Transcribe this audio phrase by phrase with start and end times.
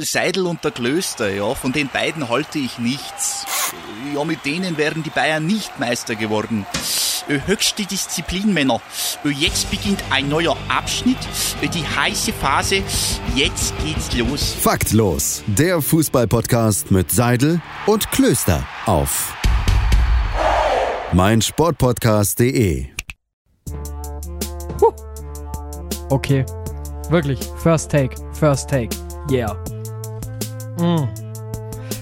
[0.00, 3.46] Seidel und der Klöster, ja, von den beiden halte ich nichts.
[4.14, 6.66] Ja, mit denen wären die Bayern nicht Meister geworden.
[7.28, 8.80] Äh, höchste Disziplin, Männer.
[9.24, 11.18] Äh, jetzt beginnt ein neuer Abschnitt,
[11.60, 12.82] äh, die heiße Phase.
[13.34, 14.54] Jetzt geht's los.
[14.60, 19.34] Faktlos, der Fußballpodcast mit Seidel und Klöster auf
[21.12, 22.86] meinsportpodcast.de.
[26.10, 26.44] Okay.
[27.10, 27.38] Wirklich.
[27.62, 28.16] First Take.
[28.32, 28.96] First Take.
[29.30, 29.56] Yeah.
[30.78, 31.08] Mm.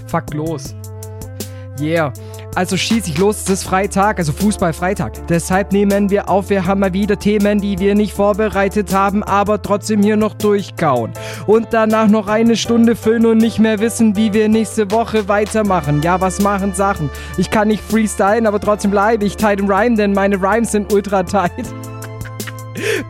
[0.07, 0.75] Fuck los.
[1.79, 2.13] Yeah.
[2.57, 5.27] Also schieß ich los, es ist Freitag, also Fußball-Freitag.
[5.27, 9.61] Deshalb nehmen wir auf, wir haben mal wieder Themen, die wir nicht vorbereitet haben, aber
[9.61, 11.11] trotzdem hier noch durchkauen.
[11.45, 16.01] Und danach noch eine Stunde füllen und nicht mehr wissen, wie wir nächste Woche weitermachen.
[16.01, 17.11] Ja, was machen Sachen?
[17.37, 20.91] Ich kann nicht freestylen, aber trotzdem bleibe ich tight im Rhyme, denn meine Rhymes sind
[20.91, 21.51] ultra tight.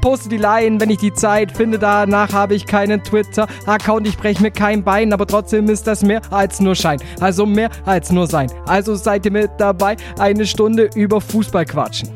[0.01, 1.79] Poste die Line, wenn ich die Zeit finde.
[1.79, 4.07] Danach habe ich keinen Twitter-Account.
[4.07, 6.99] Ich breche mir kein Bein, aber trotzdem ist das mehr als nur Schein.
[7.19, 8.49] Also mehr als nur sein.
[8.65, 12.09] Also seid ihr mit dabei, eine Stunde über Fußball quatschen.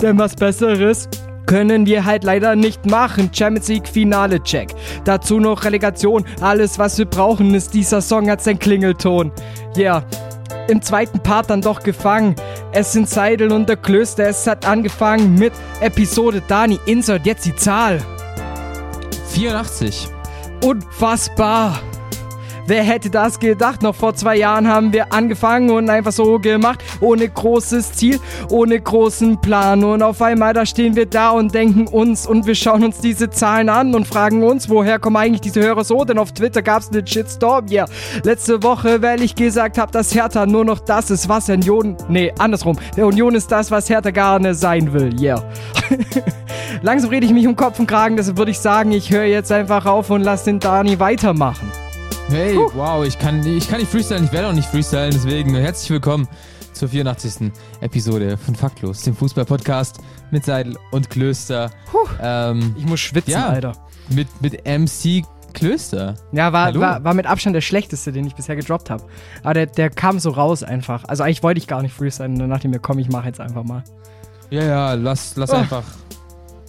[0.00, 1.08] Denn was Besseres
[1.46, 3.30] können wir halt leider nicht machen.
[3.32, 4.74] Champions League Finale Check.
[5.04, 6.24] Dazu noch Relegation.
[6.40, 9.32] Alles, was wir brauchen, ist dieser Song als sein Klingelton.
[9.76, 10.04] Yeah
[10.70, 12.36] im zweiten Part dann doch gefangen.
[12.72, 14.28] Es sind Seidel und der Klöster.
[14.28, 16.78] Es hat angefangen mit Episode Dani.
[16.86, 18.00] Insert jetzt die Zahl.
[19.30, 20.08] 84.
[20.64, 21.80] Unfassbar.
[22.70, 23.82] Wer hätte das gedacht?
[23.82, 28.80] Noch vor zwei Jahren haben wir angefangen und einfach so gemacht, ohne großes Ziel, ohne
[28.80, 29.82] großen Plan.
[29.82, 33.28] Und auf einmal, da stehen wir da und denken uns und wir schauen uns diese
[33.28, 36.04] Zahlen an und fragen uns, woher kommen eigentlich diese Hörer so?
[36.04, 37.66] Denn auf Twitter gab es einen Shitstorm.
[37.66, 38.20] Ja, yeah.
[38.22, 41.96] letzte Woche, weil ich gesagt habe, dass Hertha nur noch das ist, was Union.
[42.08, 42.78] Nee, andersrum.
[42.96, 45.20] Der Union ist das, was Hertha gerne sein will.
[45.20, 45.42] Yeah.
[46.82, 49.50] Langsam rede ich mich um Kopf und Kragen, deshalb würde ich sagen, ich höre jetzt
[49.50, 51.68] einfach auf und lass den Dani weitermachen.
[52.30, 52.70] Hey, Puh.
[52.74, 56.28] wow, ich kann, ich kann nicht freestylen, ich werde auch nicht freestylen, deswegen herzlich willkommen
[56.72, 57.50] zur 84.
[57.80, 59.98] Episode von Faktlos, dem Fußball-Podcast
[60.30, 61.72] mit Seidel und Klöster.
[62.22, 63.72] Ähm, ich muss schwitzen, ja, Alter.
[64.10, 65.24] Mit, mit MC
[65.54, 66.14] Klöster.
[66.30, 69.02] Ja, war, war, war mit Abstand der schlechteste, den ich bisher gedroppt habe.
[69.42, 71.02] Aber der, der kam so raus einfach.
[71.08, 73.40] Also eigentlich wollte ich gar nicht freestylen, dann dachte ich mir, komm, ich mache jetzt
[73.40, 73.82] einfach mal.
[74.50, 75.56] Ja, ja, lass, lass oh.
[75.56, 75.82] einfach.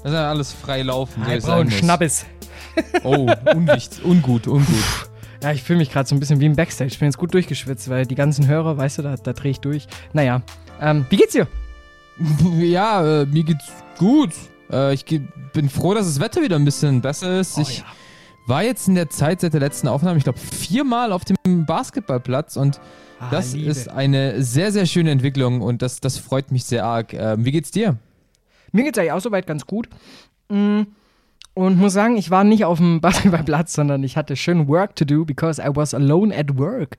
[0.03, 1.23] Lass alles frei laufen.
[1.23, 2.25] Hey, so Schnappes.
[3.03, 5.10] Oh, unwichtig, ungut, ungut.
[5.41, 6.91] Ja, ich fühle mich gerade so ein bisschen wie im Backstage.
[6.91, 9.59] Ich bin jetzt gut durchgeschwitzt, weil die ganzen Hörer, weißt du, da, da drehe ich
[9.59, 9.87] durch.
[10.13, 10.43] Naja,
[10.79, 11.47] ähm, wie geht's dir?
[12.59, 14.31] Ja, äh, mir geht's gut.
[14.71, 15.05] Äh, ich
[15.53, 17.57] bin froh, dass das Wetter wieder ein bisschen besser ist.
[17.57, 17.85] Oh, ich ja.
[18.45, 22.55] war jetzt in der Zeit seit der letzten Aufnahme, ich glaube, viermal auf dem Basketballplatz
[22.57, 22.79] und
[23.19, 23.71] ah, das Liebe.
[23.71, 27.13] ist eine sehr, sehr schöne Entwicklung und das, das freut mich sehr arg.
[27.13, 27.97] Ähm, wie geht's dir?
[28.71, 29.89] Mir geht's eigentlich auch soweit ganz gut.
[30.49, 30.87] Mhm.
[31.53, 35.05] Und muss sagen, ich war nicht auf dem Basketballplatz, sondern ich hatte schön Work to
[35.05, 36.97] do, because I was alone at work.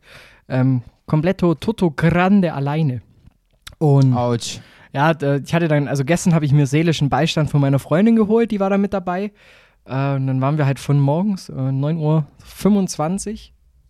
[0.49, 3.03] Ähm, kompletto tutto grande alleine.
[3.79, 4.61] Und Autsch.
[4.93, 8.51] Ja, ich hatte dann, also gestern habe ich mir seelischen Beistand von meiner Freundin geholt,
[8.51, 9.33] die war da mit dabei.
[9.87, 12.27] Äh, und dann waren wir halt von morgens äh, 9.25 Uhr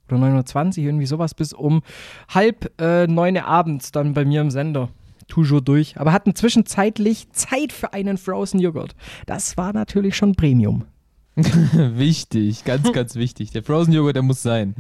[0.09, 1.83] oder 9.20 Uhr, irgendwie sowas, bis um
[2.29, 4.91] halb äh, neun abends dann bei mir im Sender
[5.28, 8.94] toujours durch, aber hatten zwischenzeitlich Zeit für einen Frozen Joghurt.
[9.27, 10.84] Das war natürlich schon Premium.
[11.37, 13.50] wichtig, ganz, ganz wichtig.
[13.50, 14.75] Der Frozen Joghurt, der muss sein.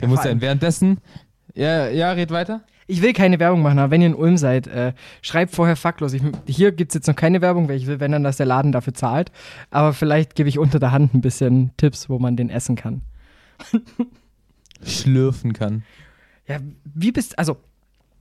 [0.00, 0.40] Der ja, muss sein.
[0.40, 0.98] Währenddessen,
[1.54, 2.62] ja, ja, red weiter.
[2.86, 6.12] Ich will keine Werbung machen, aber wenn ihr in Ulm seid, äh, schreibt vorher faktlos.
[6.12, 8.46] Ich, hier gibt es jetzt noch keine Werbung, weil ich will, wenn dann, dass der
[8.46, 9.30] Laden dafür zahlt.
[9.70, 13.02] Aber vielleicht gebe ich unter der Hand ein bisschen Tipps, wo man den essen kann.
[14.82, 15.84] Schlürfen kann.
[16.48, 17.58] Ja, wie bist, also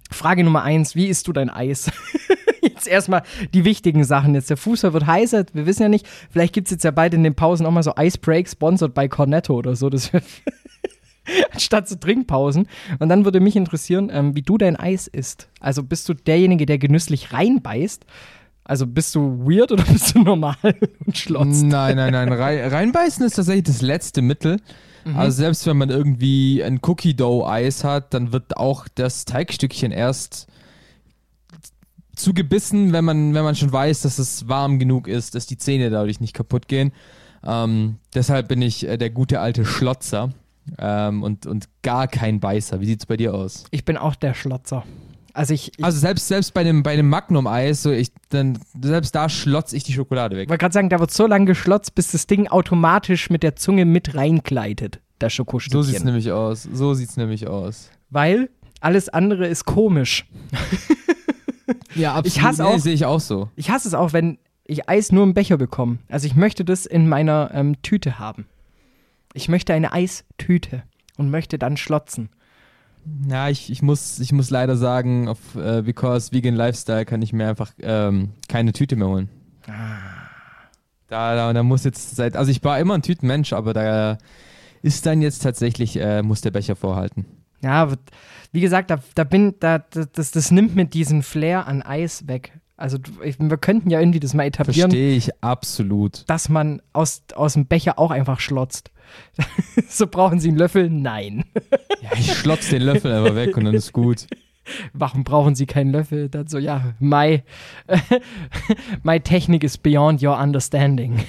[0.10, 1.92] Frage Nummer eins, wie isst du dein Eis?
[2.62, 4.36] jetzt erstmal die wichtigen Sachen.
[4.36, 7.14] Jetzt der Fußball wird heißer, wir wissen ja nicht, vielleicht gibt es jetzt ja bald
[7.14, 9.90] in den Pausen auch mal so Icebreak, sponsored by Cornetto oder so.
[9.90, 10.12] Das
[11.52, 12.68] anstatt zu Trinkpausen.
[13.00, 15.50] Und dann würde mich interessieren, ähm, wie du dein Eis isst.
[15.60, 18.06] Also bist du derjenige, der genüsslich reinbeißt?
[18.64, 20.56] Also bist du weird oder bist du normal
[21.06, 21.64] und schlotzt?
[21.64, 22.32] Nein, nein, nein.
[22.32, 24.58] Reinbeißen ist tatsächlich das letzte Mittel.
[25.12, 25.18] Mhm.
[25.18, 29.92] Also selbst wenn man irgendwie ein Cookie Dough Eis hat, dann wird auch das Teigstückchen
[29.92, 30.48] erst
[32.16, 35.90] zugebissen, wenn man, wenn man schon weiß, dass es warm genug ist, dass die Zähne
[35.90, 36.92] dadurch nicht kaputt gehen.
[37.44, 40.32] Ähm, deshalb bin ich äh, der gute alte Schlotzer
[40.78, 42.82] ähm, und, und gar kein Beißer.
[42.82, 43.64] Wie sieht es bei dir aus?
[43.72, 44.84] Ich bin auch der Schlotzer.
[45.34, 49.16] Also ich, ich also selbst, selbst bei dem, bei dem Magnum-Eis, so ich, dann, selbst
[49.16, 50.44] da schlotze ich die Schokolade weg.
[50.44, 53.56] Ich wollte gerade sagen, da wird so lange geschlotzt, bis das Ding automatisch mit der
[53.56, 55.82] Zunge mit reinkleidet, das Schokostückchen.
[55.84, 56.64] So sieht es nämlich aus.
[56.64, 57.90] So sieht es nämlich aus.
[58.10, 58.50] Weil
[58.82, 60.26] alles andere ist komisch.
[61.96, 62.26] ja, absolut.
[62.28, 63.50] Ich hasse auch, nee, sehe ich auch so.
[63.56, 65.98] Ich hasse es auch, wenn ich Eis nur im Becher bekomme.
[66.10, 68.46] Also ich möchte das in meiner ähm, Tüte haben.
[69.34, 70.84] Ich möchte eine Eistüte
[71.18, 72.30] und möchte dann schlotzen.
[73.28, 77.34] Ja, ich, ich, muss, ich muss leider sagen, auf äh, Because Vegan Lifestyle kann ich
[77.34, 79.30] mir einfach ähm, keine Tüte mehr holen.
[81.08, 84.18] Da, da, da muss jetzt seit, also ich war immer ein Tütenmensch, aber da
[84.82, 87.26] ist dann jetzt tatsächlich, äh, muss der Becher vorhalten.
[87.62, 87.90] Ja,
[88.52, 92.54] wie gesagt, da, da bin, da, das, das nimmt mir diesen Flair an Eis weg.
[92.78, 96.24] Also wir könnten ja irgendwie das mal etablieren, Verstehe ich absolut.
[96.30, 98.92] dass man aus, aus dem Becher auch einfach schlotzt.
[99.90, 100.90] so brauchen Sie einen Löffel?
[100.90, 101.46] Nein.
[102.02, 104.26] Ja, ich schlotz den Löffel einfach weg und dann ist gut.
[104.94, 106.30] Warum brauchen Sie keinen Löffel?
[106.30, 107.44] Dann so, ja, my,
[109.04, 111.20] my Technik is beyond your understanding.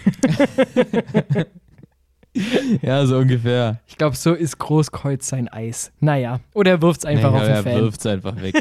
[2.82, 3.81] Ja, so ungefähr.
[3.88, 5.93] Ich glaube, so ist Großkreuz sein Eis.
[5.99, 7.81] Naja, oder er wirft es einfach ja, auf den er Fan.
[7.81, 8.55] wirft's einfach weg.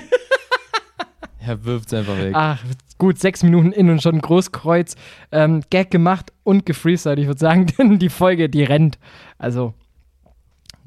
[1.50, 2.32] Er wirft's einfach weg.
[2.34, 2.60] Ach,
[2.98, 4.96] gut, sechs Minuten in und schon Großkreuz.
[5.32, 7.20] Ähm, Gag gemacht und gefreestylt.
[7.20, 8.98] Ich würde sagen, denn die Folge, die rennt.
[9.38, 9.74] Also,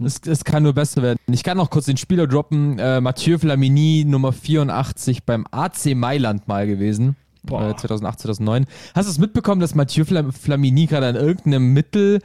[0.03, 1.19] Es, es kann nur besser werden.
[1.31, 2.79] Ich kann noch kurz den Spieler droppen.
[2.79, 7.17] Äh, Mathieu Flamini, Nummer 84 beim AC Mailand mal gewesen.
[7.43, 7.71] Boah.
[7.71, 8.67] Äh, 2008, 2009.
[8.95, 12.21] Hast du es mitbekommen, dass Mathieu Flam Flamini gerade an irgendeinem Mittel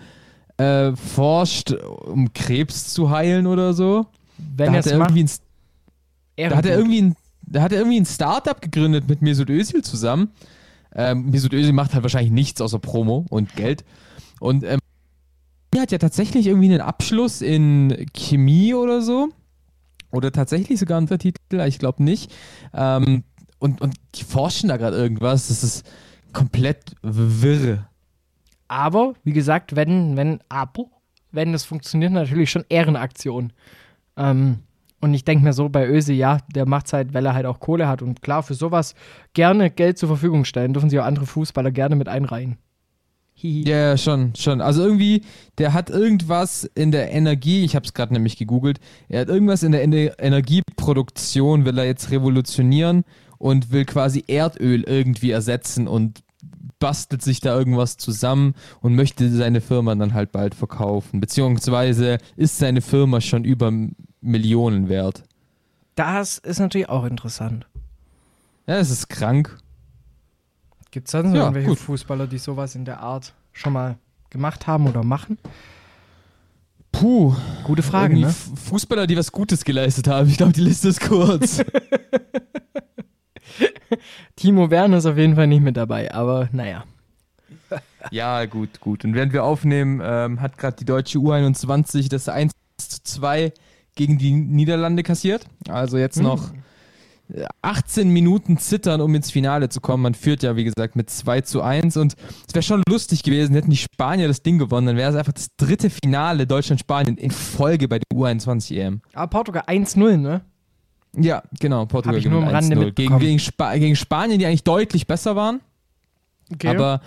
[0.57, 4.05] äh, forscht, um Krebs zu heilen oder so?
[4.37, 7.15] wenn da er hat es er irgendwie ein, da hat er irgendwie ein,
[7.47, 10.31] da hat er irgendwie ein Startup gegründet mit Mesut Özil zusammen.
[10.95, 13.83] Ähm, Mesut Özil macht halt wahrscheinlich nichts außer Promo und Geld.
[14.39, 14.79] Und ähm,
[15.73, 19.29] er hat ja tatsächlich irgendwie einen Abschluss in Chemie oder so.
[20.11, 22.33] Oder tatsächlich sogar einen Titel, ich glaube nicht.
[22.73, 23.23] Ähm,
[23.59, 25.49] und, und die forschen da gerade irgendwas.
[25.49, 25.85] Das ist
[26.33, 27.89] komplett wirr.
[28.67, 30.85] Aber, wie gesagt, wenn, wenn, aber,
[31.31, 33.53] wenn das funktioniert, natürlich schon Ehrenaktion.
[34.17, 34.59] Ähm,
[34.99, 37.59] und ich denke mir so bei Öse, ja, der macht halt, weil er halt auch
[37.59, 38.01] Kohle hat.
[38.01, 38.95] Und klar, für sowas
[39.33, 40.73] gerne Geld zur Verfügung stellen.
[40.73, 42.57] Dürfen sich auch andere Fußballer gerne mit einreihen.
[43.39, 44.61] Ja, ja, schon, schon.
[44.61, 45.21] Also irgendwie,
[45.59, 48.79] der hat irgendwas in der Energie, ich habe es gerade nämlich gegoogelt,
[49.09, 53.03] er hat irgendwas in der Ener Energieproduktion, will er jetzt revolutionieren
[53.37, 56.23] und will quasi Erdöl irgendwie ersetzen und
[56.79, 61.19] bastelt sich da irgendwas zusammen und möchte seine Firma dann halt bald verkaufen.
[61.19, 63.71] Beziehungsweise ist seine Firma schon über
[64.27, 65.23] Millionen wert.
[65.95, 67.65] Das ist natürlich auch interessant.
[68.67, 69.57] Ja, das ist krank.
[70.91, 71.79] Gibt es sonst Ja, irgendwelche gut.
[71.79, 73.97] Fußballer, die sowas in der Art schon mal
[74.29, 75.37] gemacht haben oder machen?
[76.91, 77.35] Puh.
[77.63, 78.29] Gute Frage, ne?
[78.29, 80.29] Fußballer, die was Gutes geleistet haben.
[80.29, 81.63] Ich glaube, die Liste ist kurz.
[84.35, 86.83] Timo Werner ist auf jeden Fall nicht mit dabei, aber naja.
[88.11, 89.03] Ja, gut, gut.
[89.03, 93.53] Und während wir aufnehmen, ähm, hat gerade die deutsche U21 das 1 zu 2
[93.97, 95.45] gegen die Niederlande kassiert.
[95.67, 96.53] Also jetzt noch
[97.33, 100.03] äh, 18 Minuten zittern, um ins Finale zu kommen.
[100.03, 101.97] Man führt ja, wie gesagt, mit 2 zu 1.
[101.97, 102.13] Und
[102.47, 104.87] es wäre schon lustig gewesen, hätten die Spanier das Ding gewonnen.
[104.87, 109.01] Dann wäre es einfach das dritte Finale Deutschland-Spanien in Folge bei der U21-EM.
[109.13, 110.41] Aber Portugal 1-0, ne?
[111.15, 111.85] Ja, genau.
[111.85, 112.91] Portugal gewinnt am Rande 1-0.
[112.91, 115.61] Gegen, gegen, Spa gegen Spanien, die eigentlich deutlich besser waren.
[116.53, 116.69] Okay.
[116.69, 117.01] Aber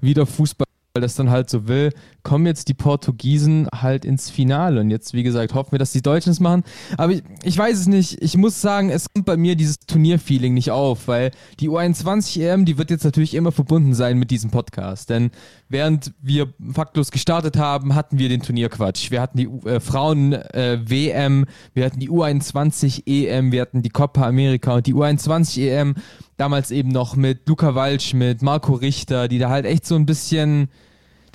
[0.00, 0.66] wie der Fußball
[1.00, 1.92] das dann halt so will,
[2.26, 4.80] kommen jetzt die Portugiesen halt ins Finale.
[4.80, 6.64] Und jetzt, wie gesagt, hoffen wir, dass die Deutschen es machen.
[6.98, 8.20] Aber ich, ich weiß es nicht.
[8.20, 11.30] Ich muss sagen, es kommt bei mir dieses Turnierfeeling nicht auf, weil
[11.60, 15.08] die U21-EM, die wird jetzt natürlich immer verbunden sein mit diesem Podcast.
[15.08, 15.30] Denn
[15.68, 19.12] während wir faktlos gestartet haben, hatten wir den Turnierquatsch.
[19.12, 24.88] Wir hatten die äh, Frauen-WM, wir hatten die U21-EM, wir hatten die Copa America und
[24.88, 25.94] die U21-EM
[26.36, 30.70] damals eben noch mit Luca Waldschmidt, Marco Richter, die da halt echt so ein bisschen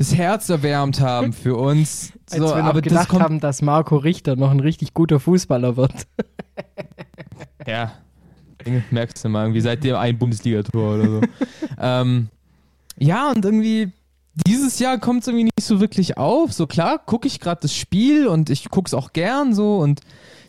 [0.02, 2.14] das Herz erwärmt haben für uns.
[2.30, 4.94] Als So, wir noch aber das gedacht kommt, haben, dass Marco Richter noch ein richtig
[4.94, 5.94] guter Fußballer wird.
[7.68, 7.92] Ja.
[8.90, 11.22] Merkst du mal, irgendwie seitdem ein Bundesligator oder so.
[11.80, 12.28] ähm,
[12.98, 13.92] ja, und irgendwie
[14.48, 16.52] dieses Jahr kommt es irgendwie nicht so wirklich auf.
[16.54, 20.02] So klar, gucke ich gerade das Spiel und ich gucke es auch gern so und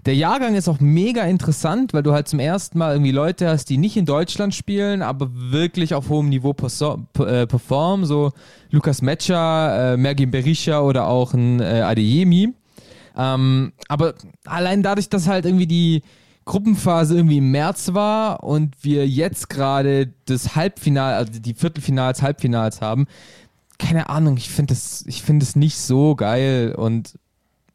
[0.04, 3.66] der Jahrgang ist auch mega interessant, weil du halt zum ersten Mal irgendwie Leute hast,
[3.66, 8.32] die nicht in Deutschland spielen, aber wirklich auf hohem Niveau äh, performen, so
[8.70, 12.52] Lukas Metscher, äh, Mergin Berisha oder auch ein äh, Adeyemi.
[13.16, 16.02] Ähm, aber allein dadurch, dass halt irgendwie die
[16.44, 22.80] Gruppenphase irgendwie im März war und wir jetzt gerade das Halbfinale, also die Viertelfinals, Halbfinals
[22.80, 23.06] haben,
[23.78, 27.14] keine Ahnung, ich finde das, ich nicht so geil und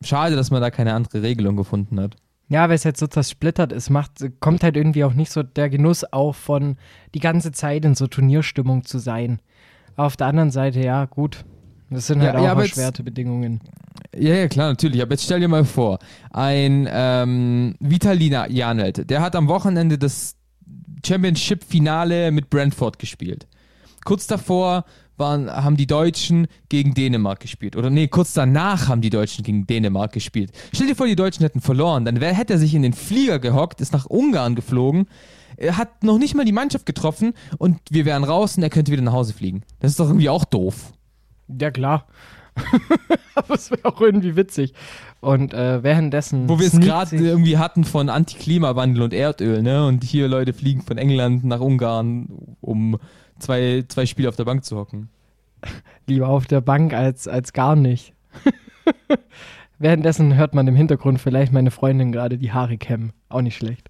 [0.04, 2.16] schade, dass man da keine andere Regelung gefunden hat.
[2.50, 5.70] Ja, weil es jetzt so zersplittert ist, macht, kommt halt irgendwie auch nicht so der
[5.70, 6.77] Genuss auf von
[7.13, 9.39] die ganze Zeit in so Turnierstimmung zu sein.
[9.98, 11.44] Auf der anderen Seite, ja, gut.
[11.89, 13.60] Das sind halt Ja, auch ja, jetzt- erschwerte Bedingungen.
[14.16, 15.01] Ja, ja, klar, natürlich.
[15.01, 16.00] Aber jetzt stell dir mal vor,
[16.32, 20.36] ein ähm, Vitalina Janelt, der hat am Wochenende das
[21.06, 23.48] Championship-Finale mit Brentford gespielt.
[24.06, 24.86] Kurz davor
[25.18, 27.76] waren, haben die Deutschen gegen Dänemark gespielt.
[27.76, 30.52] Oder nee, kurz danach haben die Deutschen gegen Dänemark gespielt.
[30.74, 32.06] Stell dir vor, die Deutschen hätten verloren.
[32.06, 35.08] Dann wär, hätte er sich in den Flieger gehockt, ist nach Ungarn geflogen,
[35.72, 39.02] hat noch nicht mal die Mannschaft getroffen und wir wären raus und er könnte wieder
[39.02, 39.64] nach Hause fliegen.
[39.80, 40.94] Das ist doch irgendwie auch doof.
[41.48, 42.08] Ja, klar.
[43.36, 44.74] Aber es wäre auch irgendwie witzig.
[45.20, 46.50] Und äh, währenddessen.
[46.50, 49.86] Wo wir es gerade irgendwie hatten von Antiklimawandel und Erdöl, ne?
[49.86, 52.98] Und hier Leute fliegen von England nach Ungarn, um
[53.39, 55.10] zwei, zwei Spiele auf der Bank zu hocken.
[56.08, 58.13] lieber auf der Bank als, als gar nicht.
[59.79, 63.13] Währenddessen hört man im Hintergrund vielleicht meine Freundin gerade die Haare kämmen.
[63.29, 63.89] Auch nicht schlecht.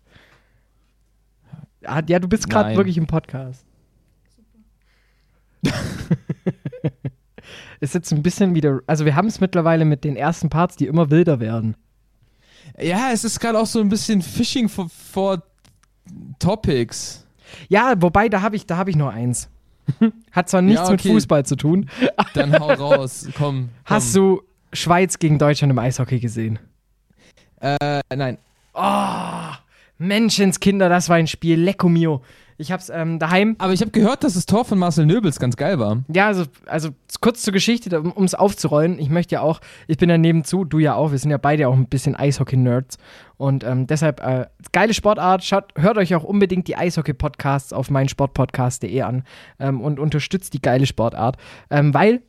[1.84, 3.66] Ah, Ja, du bist gerade wirklich im Podcast.
[7.80, 8.82] ist jetzt ein bisschen wieder.
[8.88, 11.78] Also, wir haben es mittlerweile mit den ersten Parts, die immer wilder werden.
[12.80, 15.42] Ja, es ist gerade auch so ein bisschen Fishing for, for
[16.40, 17.27] Topics.
[17.70, 19.50] Ja, wobei, da habe ich, da hab ich nur eins.
[20.32, 21.10] Hat zwar nichts Ja, mit okay.
[21.14, 21.90] Fußball zu tun.
[22.34, 23.38] Dann hau raus, komm.
[23.38, 23.70] komm.
[23.86, 24.42] Hast du
[24.74, 26.60] Schweiz gegen Deutschland im Eishockey gesehen?
[27.60, 28.38] Äh, nein.
[28.74, 29.54] Oh,
[29.98, 31.60] Menschenskinder, das war ein Spiel.
[31.60, 32.22] Lecco mio.
[32.60, 33.56] Ich hab's ähm, daheim.
[33.60, 36.04] Aber ich habe gehört, dass das Tor von Marcel Nöbels ganz geil war.
[36.12, 36.90] Ja, also, also
[37.22, 38.98] kurz zur Geschichte, um es aufzurollen.
[38.98, 41.68] Ich möchte ja auch, ich bin ja nebenzu, du ja auch, wir sind ja beide
[41.68, 42.98] auch ein bisschen Eishockey-Nerds.
[43.38, 49.02] Und ähm, deshalb, äh, geile Sportart, schaut, hört euch auch unbedingt die Eishockey-Podcasts auf meinsportpodcast.de
[49.02, 49.24] an
[49.60, 51.38] ähm, und unterstützt die geile Sportart.
[51.70, 52.22] Ähm, weil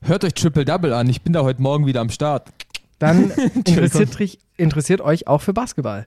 [0.00, 2.48] Hört euch Triple Double an, ich bin da heute Morgen wieder am Start.
[2.98, 6.06] dann interessiert, interessiert euch auch für Basketball.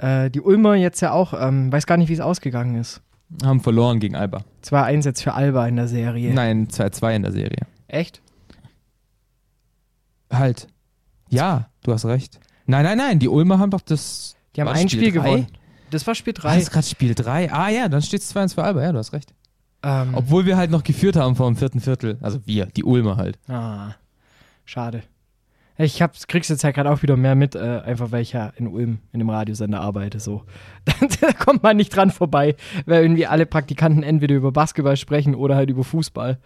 [0.00, 3.02] Äh, die Ulmer jetzt ja auch, ähm, weiß gar nicht, wie es ausgegangen ist.
[3.44, 4.42] Haben verloren gegen Alba.
[4.64, 6.32] 2-1 jetzt für Alba in der Serie.
[6.34, 7.66] Nein, 2-2 in der Serie.
[7.86, 8.20] Echt?
[10.32, 10.68] Halt.
[11.28, 12.40] Ja, du hast recht.
[12.66, 14.36] Nein, nein, nein, die Ulmer haben doch das.
[14.56, 15.46] Die haben ein Spiel Spiel gewonnen.
[15.90, 16.58] Das war Spiel Das 3.
[16.58, 17.52] ist gerade Spiel 3.
[17.52, 18.82] Ah ja, dann steht es 2-1 für Alba.
[18.82, 19.34] Ja, du hast recht.
[19.82, 22.18] Ähm, Obwohl wir halt noch geführt haben vor dem vierten Viertel.
[22.20, 23.38] Also wir, die Ulmer halt.
[23.48, 23.94] Ah,
[24.64, 25.02] schade.
[25.82, 28.52] Ich hab's, krieg's jetzt ja gerade auch wieder mehr mit, äh, einfach weil ich ja
[28.56, 30.20] in Ulm in dem Radiosender arbeite.
[30.20, 30.42] So.
[31.20, 32.56] da kommt man nicht dran vorbei,
[32.86, 36.38] weil irgendwie alle Praktikanten entweder über Basketball sprechen oder halt über Fußball.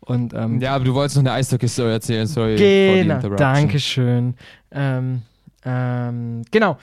[0.00, 2.26] Und ähm, Ja, aber du wolltest noch eine Eishockey-Story erzählen.
[2.26, 2.56] Sorry.
[2.56, 3.36] genau.
[3.36, 4.34] Dankeschön.
[4.70, 5.22] Ähm,
[5.64, 6.78] ähm, genau.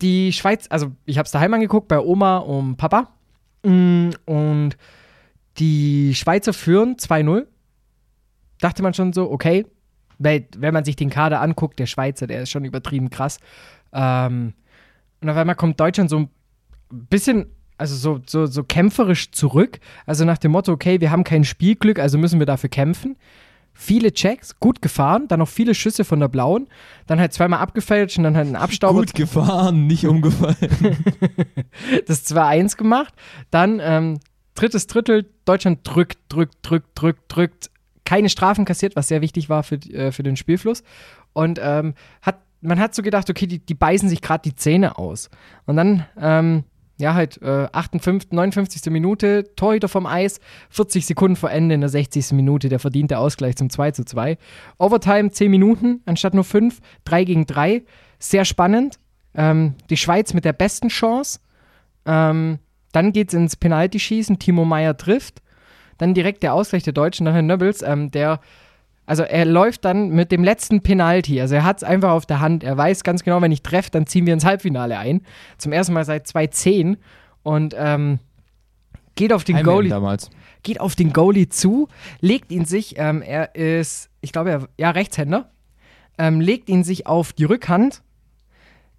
[0.00, 3.08] Die Schweiz, also ich hab's daheim angeguckt bei Oma und Papa.
[3.64, 4.76] Mm, Und
[5.58, 7.46] die Schweizer führen 2-0.
[8.60, 9.66] Dachte man schon so, okay,
[10.18, 13.38] weil, wenn man sich den Kader anguckt, der Schweizer, der ist schon übertrieben krass.
[13.92, 14.54] Ähm,
[15.20, 16.30] und auf einmal kommt Deutschland so ein
[16.90, 17.46] bisschen,
[17.76, 19.80] also so, so, so kämpferisch zurück.
[20.06, 23.16] Also nach dem Motto, okay, wir haben kein Spielglück, also müssen wir dafür kämpfen.
[23.80, 26.66] Viele Checks, gut gefahren, dann noch viele Schüsse von der Blauen,
[27.06, 30.56] dann halt zweimal abgefälscht und dann halt ein Abstauber Gut gefahren, nicht umgefallen.
[32.06, 33.14] das 2-1 gemacht.
[33.52, 34.18] Dann ähm,
[34.56, 37.70] drittes Drittel, Deutschland drückt, drückt, drückt, drückt, drückt.
[38.08, 40.82] Keine Strafen kassiert, was sehr wichtig war für, äh, für den Spielfluss.
[41.34, 44.96] Und ähm, hat, man hat so gedacht, okay, die, die beißen sich gerade die Zähne
[44.96, 45.28] aus.
[45.66, 46.64] Und dann, ähm,
[46.98, 48.90] ja, halt äh, 58, 59.
[48.90, 52.32] Minute, Torhüter vom Eis, 40 Sekunden vor Ende in der 60.
[52.32, 54.38] Minute, der verdiente Ausgleich zum 2 zu 2.
[54.78, 57.82] Overtime 10 Minuten anstatt nur 5, 3 gegen 3.
[58.18, 58.98] Sehr spannend.
[59.34, 61.40] Ähm, die Schweiz mit der besten Chance.
[62.06, 62.58] Ähm,
[62.92, 64.38] dann geht's ins Penaltyschießen.
[64.38, 65.42] Timo Meyer trifft.
[65.98, 68.40] Dann direkt der Ausgleich der Deutschen, dann Herr Nöbbels, ähm, der,
[69.06, 71.40] also er läuft dann mit dem letzten Penalty.
[71.40, 72.64] Also er hat es einfach auf der Hand.
[72.64, 75.22] Er weiß ganz genau, wenn ich treffe, dann ziehen wir ins Halbfinale ein.
[75.58, 76.96] Zum ersten Mal seit 2010.
[77.42, 78.18] Und ähm,
[79.18, 80.30] geht auf den Goalie damals.
[80.62, 81.88] geht auf den Goalie zu,
[82.20, 85.50] legt ihn sich, ähm, er ist, ich glaube, er, ja, Rechtshänder,
[86.18, 88.02] ähm, legt ihn sich auf die Rückhand,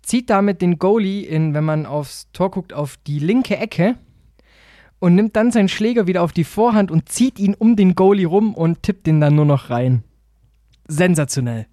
[0.02, 3.96] zieht damit den Goalie in, wenn man aufs Tor guckt, auf die linke Ecke
[5.00, 8.28] und nimmt dann seinen Schläger wieder auf die Vorhand und zieht ihn um den Goalie
[8.28, 10.04] rum und tippt ihn dann nur noch rein.
[10.88, 11.68] Sensationell.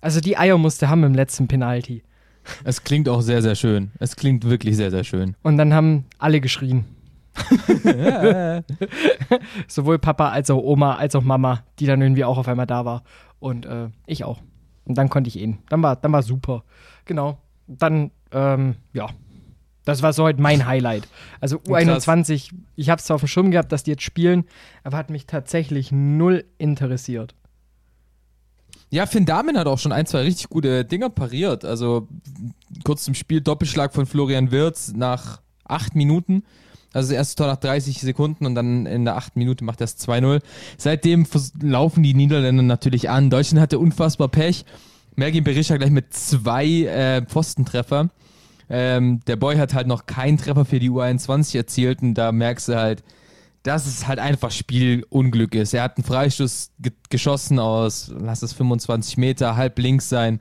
[0.00, 2.02] Also die Eier musste haben im letzten Penalty.
[2.62, 3.90] Es klingt auch sehr, sehr schön.
[3.98, 5.34] Es klingt wirklich sehr, sehr schön.
[5.42, 6.84] Und dann haben alle geschrien.
[9.66, 12.84] Sowohl Papa als auch Oma als auch Mama, die dann irgendwie auch auf einmal da
[12.84, 13.02] war.
[13.40, 14.40] Und äh, ich auch.
[14.84, 15.58] Und dann konnte ich ihn.
[15.68, 16.64] Dann war, dann war super.
[17.06, 17.38] Genau.
[17.66, 19.08] Dann, ähm, ja.
[19.84, 21.08] Das war so heute mein Highlight.
[21.40, 24.44] Also U21, ich habe es zwar auf dem Schirm gehabt, dass die jetzt spielen,
[24.82, 27.34] aber hat mich tatsächlich null interessiert.
[28.90, 31.64] Ja, Finn Damen hat auch schon ein, zwei richtig gute Dinger pariert.
[31.64, 32.06] Also
[32.84, 36.44] kurz zum Spiel Doppelschlag von Florian Wirz nach acht Minuten.
[36.92, 39.86] Also das erste Tor nach 30 Sekunden und dann in der achten Minute macht er
[39.86, 40.40] es 2-0.
[40.78, 41.26] Seitdem
[41.60, 43.30] laufen die Niederländer natürlich an.
[43.30, 44.64] Deutschland hatte unfassbar Pech.
[45.16, 48.10] Mergin Berisha gleich mit zwei äh, Pfostentreffer.
[48.68, 52.68] Ähm, der Boy hat halt noch keinen Treffer für die U21 erzielt und da merkst
[52.68, 53.02] du halt,
[53.64, 55.72] dass es halt einfach Spielunglück ist.
[55.72, 60.40] Er hat einen Freistoß ge geschossen aus, lass es 25 Meter, halb links sein.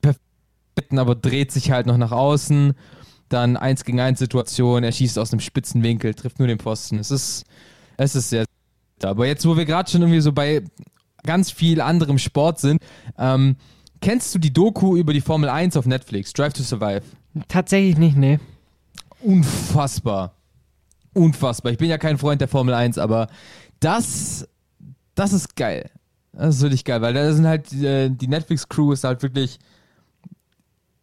[0.00, 0.20] Perfekt,
[0.94, 2.74] aber dreht sich halt noch nach außen.
[3.28, 6.98] Dann 1 gegen 1 Situation, er schießt aus einem spitzen Winkel, trifft nur den Pfosten.
[6.98, 7.44] Es ist,
[7.96, 8.44] es ist sehr.
[9.02, 10.62] Aber jetzt, wo wir gerade schon irgendwie so bei
[11.24, 12.82] ganz viel anderem Sport sind,
[13.18, 13.56] ähm,
[14.02, 17.02] kennst du die Doku über die Formel 1 auf Netflix, Drive to Survive?
[17.48, 18.38] Tatsächlich nicht, nee.
[19.22, 20.34] Unfassbar.
[21.14, 21.72] Unfassbar.
[21.72, 23.28] Ich bin ja kein Freund der Formel 1, aber
[23.80, 24.46] das,
[25.14, 25.90] das ist geil.
[26.32, 29.58] Das ist wirklich geil, weil da sind halt äh, die Netflix-Crew ist halt wirklich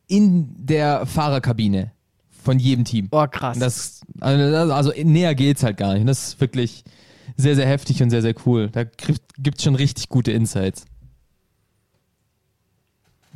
[0.08, 1.92] in der Fahrerkabine
[2.44, 3.08] von jedem Team.
[3.12, 3.60] Oh, krass.
[3.60, 6.02] Das, also, also näher geht's halt gar nicht.
[6.02, 6.84] Und das ist wirklich
[7.38, 8.70] sehr, sehr heftig und sehr, sehr cool.
[8.72, 8.86] Da
[9.38, 10.86] gibt es schon richtig gute Insights.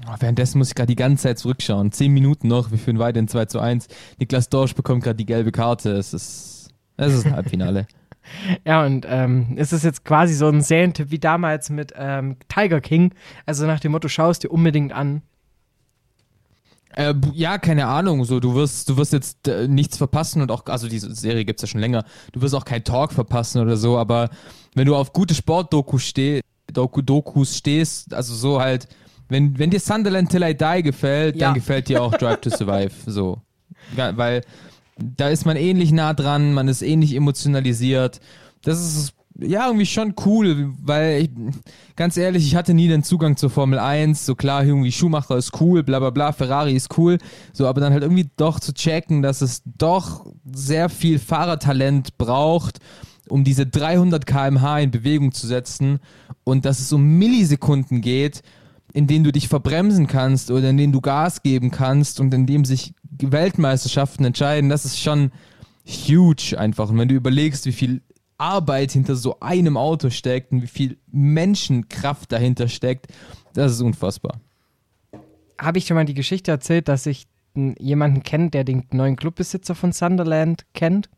[0.05, 1.91] Oh, währenddessen muss ich gerade die ganze Zeit zurückschauen.
[1.91, 3.88] Zehn Minuten noch, wir führen weiter in 2 zu 1.
[4.19, 5.91] Niklas Dorsch bekommt gerade die gelbe Karte.
[5.91, 7.88] Es ist, es ist ein Halbfinale.
[8.65, 12.81] ja, und ähm, es ist jetzt quasi so ein Serientipp wie damals mit ähm, Tiger
[12.81, 13.13] King.
[13.45, 15.22] Also nach dem Motto, schaust dir unbedingt an.
[16.95, 18.25] Äh, ja, keine Ahnung.
[18.25, 21.60] So, du wirst, du wirst jetzt äh, nichts verpassen und auch, also diese Serie gibt
[21.60, 22.03] es ja schon länger.
[22.33, 24.29] Du wirst auch keinen Talk verpassen oder so, aber
[24.75, 26.41] wenn du auf gute Sportdokus steh,
[26.72, 28.88] Doku, Dokus stehst, also so halt,
[29.30, 31.48] wenn, wenn dir Sunderland Till I Die gefällt, ja.
[31.48, 32.92] dann gefällt dir auch Drive to Survive.
[33.06, 33.42] So.
[33.96, 34.42] Ja, weil
[34.98, 38.20] da ist man ähnlich nah dran, man ist ähnlich emotionalisiert.
[38.62, 41.30] Das ist ja, irgendwie schon cool, weil ich,
[41.96, 44.25] ganz ehrlich, ich hatte nie den Zugang zur Formel 1.
[44.25, 47.18] So klar, irgendwie Schumacher ist cool, bla bla bla, Ferrari ist cool.
[47.51, 52.80] So, aber dann halt irgendwie doch zu checken, dass es doch sehr viel Fahrertalent braucht,
[53.27, 56.00] um diese 300 km/h in Bewegung zu setzen
[56.44, 58.44] und dass es um Millisekunden geht,
[58.93, 62.45] in denen du dich verbremsen kannst oder in denen du Gas geben kannst und in
[62.45, 64.69] dem sich Weltmeisterschaften entscheiden.
[64.69, 65.31] Das ist schon
[65.85, 66.89] huge einfach.
[66.89, 68.01] Und wenn du überlegst, wie viel
[68.38, 73.07] Arbeit hinter so einem Auto steckt und wie viel Menschenkraft dahinter steckt,
[73.53, 74.39] das ist unfassbar.
[75.59, 79.75] Habe ich schon mal die Geschichte erzählt, dass ich jemanden kenne, der den neuen Clubbesitzer
[79.75, 81.10] von Sunderland kennt?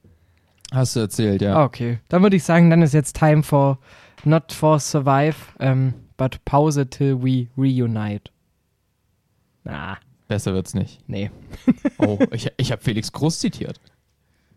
[0.71, 1.55] Hast du erzählt, ja.
[1.55, 1.99] Ah, okay.
[2.09, 3.79] Dann würde ich sagen, dann ist jetzt Time for
[4.23, 8.29] not for survive, ähm, but pause till we reunite.
[9.63, 9.97] Na.
[10.27, 11.07] Besser wird's nicht.
[11.07, 11.29] Nee.
[11.99, 13.79] oh, ich, ich habe Felix Groß zitiert.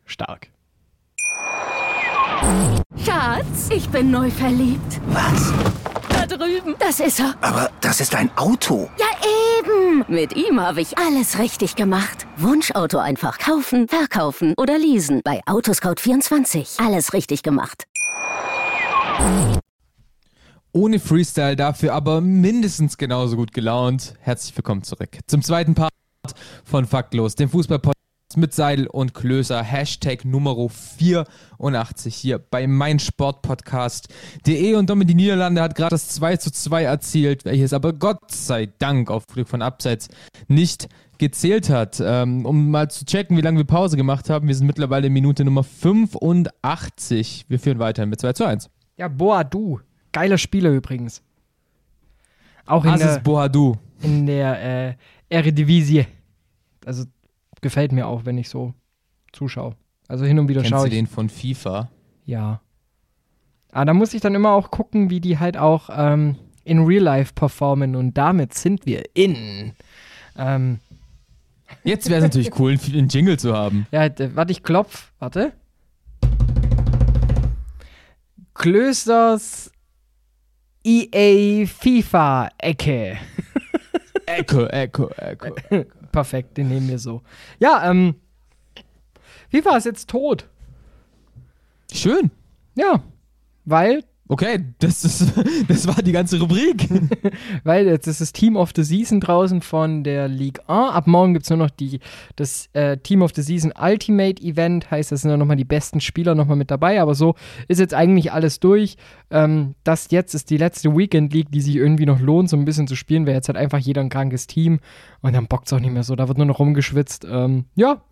[0.07, 0.49] Stark.
[3.05, 5.01] Schatz, ich bin neu verliebt.
[5.09, 5.53] Was?
[6.09, 6.75] Da drüben.
[6.79, 7.35] Das ist er.
[7.43, 8.89] Aber das ist ein Auto.
[8.99, 9.07] Ja,
[9.59, 10.05] eben.
[10.09, 12.27] Mit ihm habe ich alles richtig gemacht.
[12.37, 15.21] Wunschauto einfach kaufen, verkaufen oder leasen.
[15.25, 16.85] Bei Autoscout24.
[16.85, 17.87] Alles richtig gemacht.
[20.73, 24.13] Ohne Freestyle dafür aber mindestens genauso gut gelaunt.
[24.21, 25.95] Herzlich willkommen zurück zum zweiten Part
[26.63, 27.97] von Faktlos, dem Fußballpodcast
[28.37, 29.63] mit Seidel und Klöser.
[29.63, 36.85] Hashtag Nummer 84 hier bei meinsportpodcast.de und Dominik Niederlande hat gerade das 2 zu 2
[36.85, 40.09] erzielt, welches aber Gott sei Dank auf Glück von Abseits
[40.49, 41.99] nicht gezählt hat.
[42.05, 44.47] Ähm, um mal zu checken, wie lange wir Pause gemacht haben.
[44.47, 47.47] Wir sind mittlerweile in Minute Nummer 85.
[47.49, 48.69] Wir führen weiter mit 2 zu 1.
[48.99, 49.81] Ja, Boadu.
[50.13, 51.23] Geiler Spieler übrigens.
[52.67, 53.77] Auch in Aziz der, Boadu.
[54.03, 54.95] In der äh,
[55.29, 56.07] Eredivisie.
[56.85, 57.05] Also
[57.61, 58.75] gefällt mir auch, wenn ich so
[59.33, 59.75] zuschaue.
[60.07, 60.91] Also hin und wieder Kennst schaue ich.
[60.91, 61.91] du den von FIFA?
[62.25, 62.61] Ja.
[63.73, 67.03] Aber da muss ich dann immer auch gucken, wie die halt auch ähm, in Real
[67.03, 69.73] Life performen und damit sind wir in.
[70.37, 70.81] Ähm,
[71.85, 73.87] Jetzt wäre es natürlich cool, einen Jingle zu haben.
[73.91, 75.13] Ja, warte, ich klopf.
[75.19, 75.53] Warte.
[78.55, 79.71] Klösters
[80.89, 83.19] EA FIFA Ecke.
[84.25, 85.87] Ecke, Ecke, Ecke.
[86.13, 87.21] Perfekt, den nehmen wir so.
[87.59, 88.15] Ja, ähm,
[89.51, 90.49] FIFA ist jetzt tot.
[91.93, 92.31] Schön.
[92.75, 93.03] Ja,
[93.67, 94.03] weil.
[94.31, 95.33] Okay, das, ist,
[95.69, 96.87] das war die ganze Rubrik.
[97.65, 100.93] weil jetzt ist das Team of the Season draußen von der League 1.
[100.93, 102.01] Ab morgen gibt es nur noch die,
[102.37, 104.91] das äh, Team of the Season Ultimate Event.
[104.91, 107.01] Heißt, das sind dann nochmal die besten Spieler nochmal mit dabei.
[107.01, 107.37] Aber so
[107.69, 108.97] ist jetzt eigentlich alles durch.
[109.31, 112.67] Ähm, das jetzt ist die letzte Weekend League, die sich irgendwie noch lohnt, so ein
[112.67, 114.81] bisschen zu spielen, weil jetzt hat einfach jeder ein krankes Team.
[115.23, 116.17] Und dann bockt es auch nicht mehr so.
[116.17, 117.27] Da wird nur noch rumgeschwitzt.
[117.31, 118.03] Ähm, ja,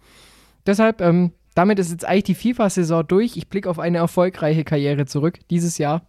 [0.66, 3.36] deshalb, ähm, damit ist jetzt eigentlich die FIFA-Saison durch.
[3.36, 6.02] Ich blicke auf eine erfolgreiche Karriere zurück dieses Jahr.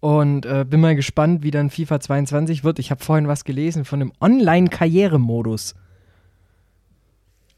[0.00, 2.78] Und äh, bin mal gespannt, wie dann FIFA 22 wird.
[2.78, 5.74] Ich habe vorhin was gelesen von einem Online-Karrieremodus.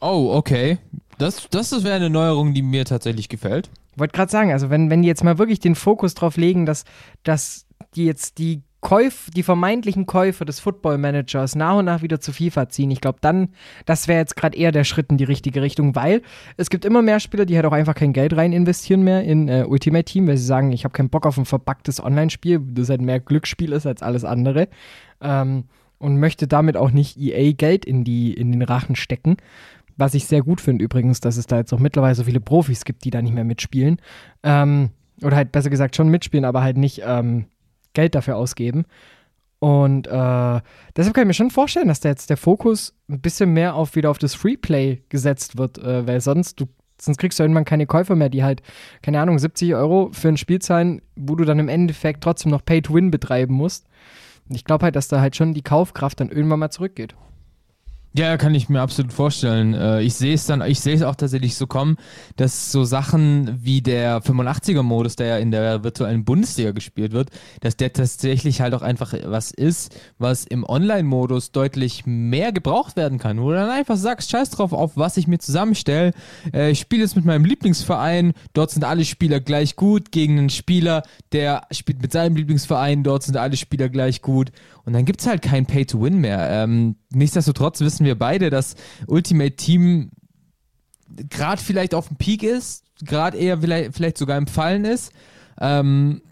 [0.00, 0.78] Oh, okay.
[1.18, 3.68] Das, das wäre eine Neuerung, die mir tatsächlich gefällt.
[3.96, 6.84] Wollte gerade sagen, also wenn, wenn die jetzt mal wirklich den Fokus drauf legen, dass,
[7.24, 12.20] dass die jetzt die Käuf, die vermeintlichen Käufer des Football Managers nach und nach wieder
[12.20, 13.50] zu FIFA ziehen, ich glaube dann,
[13.84, 16.22] das wäre jetzt gerade eher der Schritt in die richtige Richtung, weil
[16.56, 19.48] es gibt immer mehr Spieler, die halt auch einfach kein Geld rein investieren mehr in
[19.48, 22.88] äh, Ultimate Team, weil sie sagen, ich habe keinen Bock auf ein verpacktes Online-Spiel, das
[22.88, 24.68] halt mehr Glücksspiel ist als alles andere.
[25.20, 25.64] Ähm,
[25.98, 29.36] und möchte damit auch nicht EA Geld in, die, in den Rachen stecken.
[29.98, 32.86] Was ich sehr gut finde übrigens, dass es da jetzt auch mittlerweile so viele Profis
[32.86, 34.00] gibt, die da nicht mehr mitspielen.
[34.42, 34.88] Ähm,
[35.22, 37.44] oder halt besser gesagt schon mitspielen, aber halt nicht ähm,
[37.92, 38.84] Geld dafür ausgeben.
[39.58, 40.60] Und äh,
[40.96, 43.94] deshalb kann ich mir schon vorstellen, dass da jetzt der Fokus ein bisschen mehr auf
[43.94, 46.66] wieder auf das Freeplay gesetzt wird, äh, weil sonst du
[47.02, 48.62] sonst kriegst du irgendwann keine Käufer mehr, die halt,
[49.02, 52.64] keine Ahnung, 70 Euro für ein Spiel zahlen, wo du dann im Endeffekt trotzdem noch
[52.64, 53.86] Pay-to-Win betreiben musst.
[54.48, 57.14] Und ich glaube halt, dass da halt schon die Kaufkraft dann irgendwann mal zurückgeht.
[58.12, 59.72] Ja, kann ich mir absolut vorstellen.
[59.72, 61.96] Äh, ich sehe es dann, ich sehe es auch tatsächlich so kommen,
[62.34, 67.76] dass so Sachen wie der 85er-Modus, der ja in der virtuellen Bundesliga gespielt wird, dass
[67.76, 73.40] der tatsächlich halt auch einfach was ist, was im Online-Modus deutlich mehr gebraucht werden kann.
[73.40, 76.10] Wo du dann einfach sagst, scheiß drauf, auf was ich mir zusammenstelle.
[76.52, 80.50] Äh, ich spiele jetzt mit meinem Lieblingsverein, dort sind alle Spieler gleich gut, gegen einen
[80.50, 84.50] Spieler, der spielt mit seinem Lieblingsverein, dort sind alle Spieler gleich gut.
[84.90, 86.50] Und dann gibt es halt kein Pay-to-Win mehr.
[86.50, 88.74] Ähm, nichtsdestotrotz wissen wir beide, dass
[89.06, 90.10] Ultimate Team
[91.28, 95.12] gerade vielleicht auf dem Peak ist, gerade eher vielleicht, sogar im Fallen ist.
[95.60, 96.22] Ähm,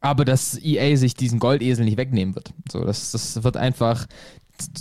[0.00, 2.54] aber dass EA sich diesen Goldesel nicht wegnehmen wird.
[2.70, 4.06] So, das, das wird einfach.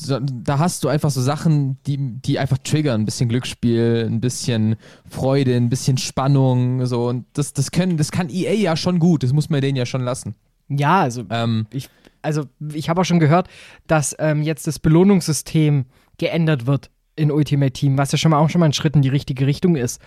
[0.03, 3.01] Da hast du einfach so Sachen, die, die einfach triggern.
[3.01, 4.75] Ein bisschen Glücksspiel, ein bisschen
[5.09, 6.85] Freude, ein bisschen Spannung.
[6.85, 7.07] So.
[7.07, 9.23] Und das, das, können, das kann EA ja schon gut.
[9.23, 10.35] Das muss man denen ja schon lassen.
[10.69, 11.89] Ja, also Ähm, ich,
[12.21, 13.47] also ich habe auch schon gehört,
[13.88, 15.86] dass ähm, jetzt das Belohnungssystem
[16.17, 19.01] geändert wird in Ultimate Team, was ja schon mal auch schon mal ein Schritt in
[19.01, 20.01] die richtige Richtung ist.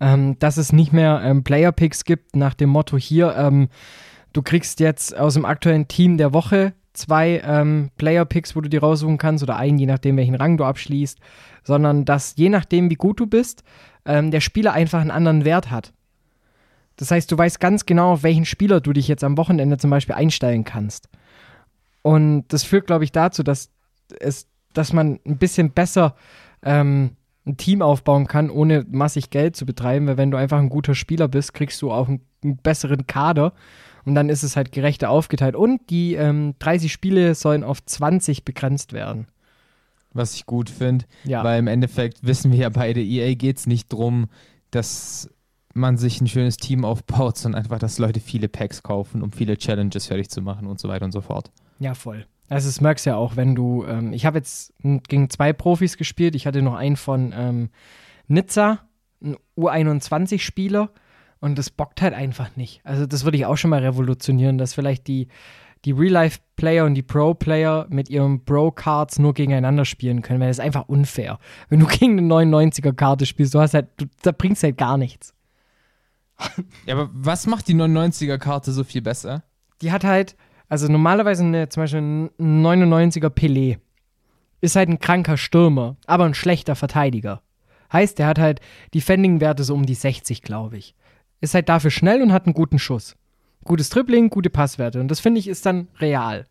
[0.00, 3.68] Ähm, dass es nicht mehr ähm, Player Picks gibt nach dem Motto hier, ähm,
[4.32, 8.68] du kriegst jetzt aus dem aktuellen Team der Woche zwei ähm, Player Picks, wo du
[8.68, 11.18] dir raussuchen kannst oder einen, je nachdem welchen Rang du abschließt,
[11.62, 13.64] sondern dass je nachdem wie gut du bist,
[14.04, 15.92] ähm, der Spieler einfach einen anderen Wert hat.
[16.96, 19.90] Das heißt, du weißt ganz genau, auf welchen Spieler du dich jetzt am Wochenende zum
[19.90, 21.08] Beispiel einstellen kannst.
[22.02, 23.70] Und das führt, glaube ich, dazu, dass
[24.20, 26.14] es, dass man ein bisschen besser
[26.62, 27.10] ähm,
[27.46, 30.94] ein Team aufbauen kann, ohne massig Geld zu betreiben, weil wenn du einfach ein guter
[30.94, 33.52] Spieler bist, kriegst du auch einen, einen besseren Kader
[34.04, 35.56] und dann ist es halt gerechter aufgeteilt.
[35.56, 39.26] Und die ähm, 30 Spiele sollen auf 20 begrenzt werden.
[40.12, 41.42] was ich gut finde, Ja.
[41.42, 44.28] weil im Endeffekt wissen wir ja beide, EA geht es nicht drum,
[44.70, 45.28] dass
[45.74, 49.58] man sich ein schönes Team aufbaut, sondern einfach, dass Leute viele Packs kaufen, um viele
[49.58, 51.50] Challenges fertig zu machen und so weiter und so fort.
[51.78, 52.26] Ja, voll.
[52.48, 55.96] Also das merkst du ja auch, wenn du, ähm, ich habe jetzt gegen zwei Profis
[55.96, 57.70] gespielt, ich hatte noch einen von ähm,
[58.28, 58.80] Nizza,
[59.22, 60.90] ein U21-Spieler
[61.40, 62.80] und das bockt halt einfach nicht.
[62.84, 65.28] Also das würde ich auch schon mal revolutionieren, dass vielleicht die,
[65.84, 70.64] die Real-Life-Player und die Pro-Player mit ihren Pro-Cards nur gegeneinander spielen können, weil das ist
[70.64, 71.38] einfach unfair.
[71.70, 75.34] Wenn du gegen eine 99er-Karte spielst, du hast halt, du, da bringst halt gar nichts.
[76.86, 79.42] Ja, aber was macht die 99er-Karte so viel besser?
[79.82, 80.36] die hat halt,
[80.68, 83.78] also normalerweise eine, zum Beispiel ein 99er Pelé
[84.62, 87.42] ist halt ein kranker Stürmer, aber ein schlechter Verteidiger.
[87.92, 88.60] Heißt, der hat halt
[88.94, 90.94] Defending-Werte so um die 60, glaube ich.
[91.42, 93.14] Ist halt dafür schnell und hat einen guten Schuss.
[93.64, 95.00] Gutes Dribbling, gute Passwerte.
[95.00, 96.46] Und das finde ich ist dann real.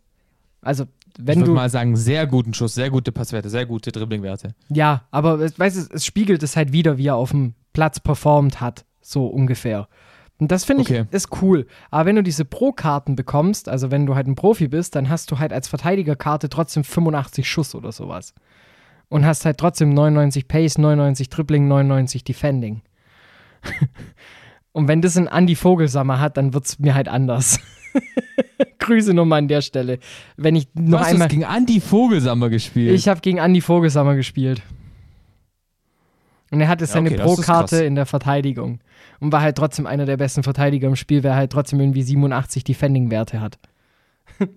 [0.61, 0.89] Also, ich
[1.25, 1.55] wenn würde du.
[1.55, 4.53] mal sagen, sehr guten Schuss, sehr gute Passwerte, sehr gute Dribblingwerte.
[4.69, 7.99] Ja, aber es- weißt du, es spiegelt es halt wieder, wie er auf dem Platz
[7.99, 8.85] performt hat.
[9.03, 9.87] So ungefähr.
[10.39, 11.05] Und das finde ich Okay.
[11.11, 11.67] ist cool.
[11.91, 15.29] Aber wenn du diese Pro-Karten bekommst, also wenn du halt ein Profi bist, dann hast
[15.29, 18.33] du halt als Verteidigerkarte trotzdem 85 Schuss oder sowas.
[19.09, 22.81] Und hast halt trotzdem 99 Pace, 99 Dribbling, 99 Defending.
[24.71, 27.59] Und wenn das ein Andy Vogelsammer hat, dann wird es mir halt anders.
[28.79, 29.99] Grüße nochmal an der Stelle.
[30.35, 31.27] Wenn ich Du noch hast einmal.
[31.27, 32.93] gegen Andy Vogelsammer gespielt.
[32.95, 34.63] Ich habe gegen Andy Vogelsammer gespielt.
[36.53, 38.79] Und er hatte seine okay, das ist Pro-Karte in der Verteidigung.
[39.19, 42.63] Und war halt trotzdem einer der besten Verteidiger im Spiel, wer halt trotzdem irgendwie 87
[42.63, 43.57] Defending-Werte hat.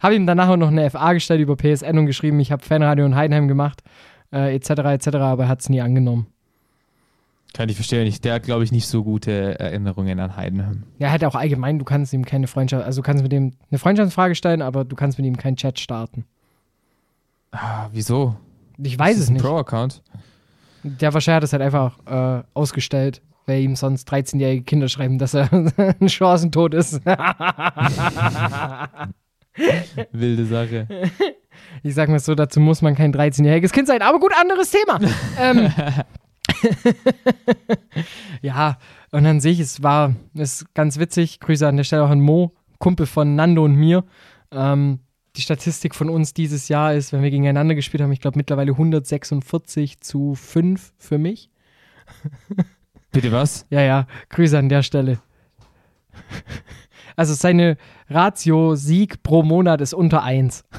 [0.00, 3.06] habe ihm danach auch noch eine FA gestellt über PSN und geschrieben, ich habe Fanradio
[3.06, 3.84] in Heidenheim gemacht,
[4.32, 6.26] äh, etc., etc., aber er hat es nie angenommen.
[7.52, 8.12] Kann ich verstehen.
[8.24, 10.82] Der hat, glaube ich, nicht so gute Erinnerungen an Heidenheim.
[10.98, 13.52] Ja, er hat auch allgemein, du kannst ihm keine Freundschaft, also du kannst mit ihm
[13.70, 16.24] eine Freundschaftsfrage stellen, aber du kannst mit ihm keinen Chat starten.
[17.52, 18.34] Ah, wieso?
[18.76, 19.40] Ich weiß es nicht.
[19.40, 20.02] Pro-Account.
[20.84, 25.34] Der wahrscheinlich hat es halt einfach äh, ausgestellt, weil ihm sonst 13-jährige Kinder schreiben, dass
[25.34, 25.52] er
[26.00, 27.00] ein Chancentod ist.
[30.12, 30.86] Wilde Sache.
[31.82, 34.02] Ich sag mal so, dazu muss man kein 13-jähriges Kind sein.
[34.02, 35.00] Aber gut, anderes Thema.
[35.38, 35.72] ähm,
[38.42, 38.78] ja,
[39.10, 41.40] und an sich, es war ist ganz witzig.
[41.40, 42.52] Grüße an der Stelle auch an Mo.
[42.78, 44.04] Kumpel von Nando und mir.
[44.50, 44.98] Ähm,
[45.36, 48.72] die Statistik von uns dieses Jahr ist, wenn wir gegeneinander gespielt haben, ich glaube mittlerweile
[48.72, 51.50] 146 zu 5 für mich.
[53.12, 53.66] Bitte was?
[53.70, 55.18] Ja, ja, Grüße an der Stelle.
[57.16, 57.76] Also seine
[58.08, 60.64] Ratio Sieg pro Monat ist unter 1.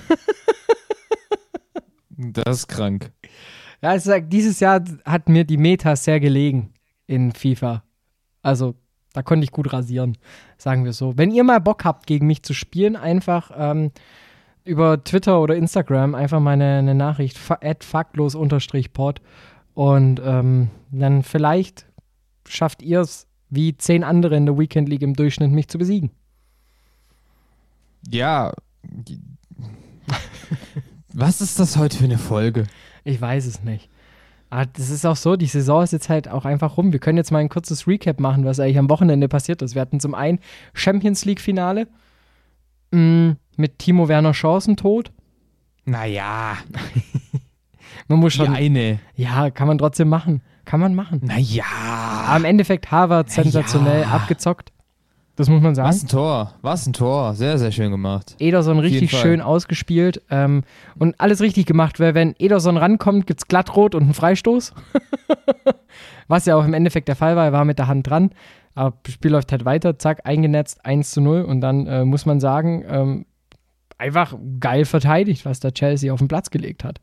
[2.18, 3.12] Das ist krank.
[3.82, 6.72] Ja, ich sag, dieses Jahr hat mir die Meta sehr gelegen
[7.08, 7.84] in FIFA.
[8.42, 8.76] Also,
[9.14, 10.18] da konnte ich gut rasieren,
[10.58, 11.18] sagen wir so.
[11.18, 13.92] Wenn ihr mal Bock habt, gegen mich zu spielen, einfach ähm,
[14.66, 19.22] über Twitter oder Instagram einfach mal eine, eine Nachricht, faktlos-pod
[19.74, 21.86] und ähm, dann vielleicht
[22.48, 26.12] schafft ihr es, wie zehn andere in der Weekend League im Durchschnitt, mich zu besiegen.
[28.10, 28.54] Ja.
[31.14, 32.66] Was ist das heute für eine Folge?
[33.04, 33.90] Ich weiß es nicht.
[34.50, 36.92] Aber das ist auch so, die Saison ist jetzt halt auch einfach rum.
[36.92, 39.76] Wir können jetzt mal ein kurzes Recap machen, was eigentlich am Wochenende passiert ist.
[39.76, 40.40] Wir hatten zum einen
[40.74, 41.88] Champions League-Finale
[42.96, 45.12] mm, mit Timo Werner Chancentod.
[45.86, 46.58] Naja.
[48.08, 48.52] Man muss schon.
[48.52, 49.00] Die eine.
[49.16, 50.42] Ja, kann man trotzdem machen.
[50.66, 51.22] Kann man machen.
[51.24, 51.64] Naja.
[52.28, 54.08] Aber im Endeffekt Harvard sensationell ja.
[54.10, 54.72] abgezockt.
[55.36, 55.90] Das muss man sagen.
[55.90, 56.54] Was ein Tor.
[56.62, 57.34] Was ein Tor.
[57.34, 58.36] Sehr, sehr schön gemacht.
[58.40, 60.64] Ederson richtig schön ausgespielt ähm,
[60.98, 64.74] und alles richtig gemacht, weil wenn Ederson rankommt, gibt es glattrot und einen Freistoß.
[66.28, 68.32] Was ja auch im Endeffekt der Fall war, er war mit der Hand dran.
[68.76, 72.26] Aber das Spiel läuft halt weiter, zack, eingenetzt, 1 zu 0 und dann äh, muss
[72.26, 73.26] man sagen, ähm,
[73.98, 77.00] einfach geil verteidigt, was der Chelsea auf den Platz gelegt hat.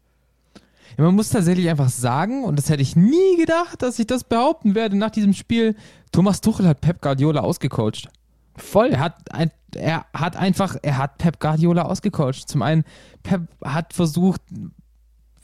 [0.98, 4.24] Ja, man muss tatsächlich einfach sagen, und das hätte ich nie gedacht, dass ich das
[4.24, 5.74] behaupten werde nach diesem Spiel,
[6.12, 8.08] Thomas Tuchel hat Pep Guardiola ausgecoacht.
[8.56, 8.88] Voll.
[8.88, 12.46] Er hat, ein, er hat einfach, er hat Pep Guardiola ausgecoacht.
[12.46, 12.84] Zum einen,
[13.22, 14.42] Pep hat versucht,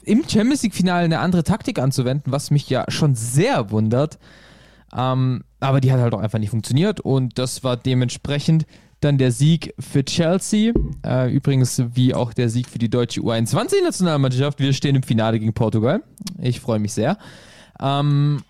[0.03, 4.19] im Champions League-Finale eine andere Taktik anzuwenden, was mich ja schon sehr wundert.
[4.95, 8.65] Ähm, aber die hat halt auch einfach nicht funktioniert und das war dementsprechend
[9.01, 10.73] dann der Sieg für Chelsea.
[11.05, 14.59] Äh, übrigens wie auch der Sieg für die deutsche U21-Nationalmannschaft.
[14.59, 16.03] Wir stehen im Finale gegen Portugal.
[16.37, 17.17] Ich freue mich sehr.
[17.79, 18.43] Ähm,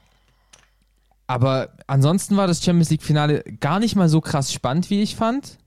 [1.27, 5.59] aber ansonsten war das Champions League-Finale gar nicht mal so krass spannend, wie ich fand.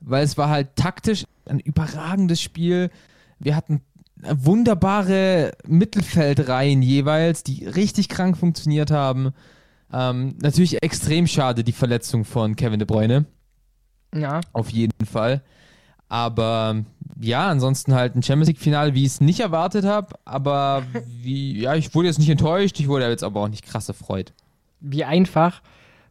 [0.00, 2.90] Weil es war halt taktisch ein überragendes Spiel.
[3.38, 3.82] Wir hatten
[4.16, 9.32] wunderbare Mittelfeldreihen jeweils, die richtig krank funktioniert haben.
[9.92, 13.26] Ähm, natürlich extrem schade die Verletzung von Kevin De Bruyne.
[14.14, 14.40] Ja.
[14.52, 15.42] Auf jeden Fall.
[16.08, 16.84] Aber
[17.20, 20.14] ja, ansonsten halt ein Champions League-Finale, wie ich es nicht erwartet habe.
[20.24, 23.88] Aber wie, ja, ich wurde jetzt nicht enttäuscht, ich wurde jetzt aber auch nicht krass
[23.88, 24.32] erfreut.
[24.80, 25.62] Wie einfach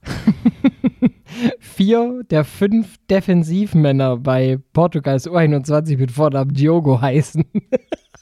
[1.60, 7.46] vier der fünf Defensivmänner bei Portugals U21 mit Vornamen Diogo heißen.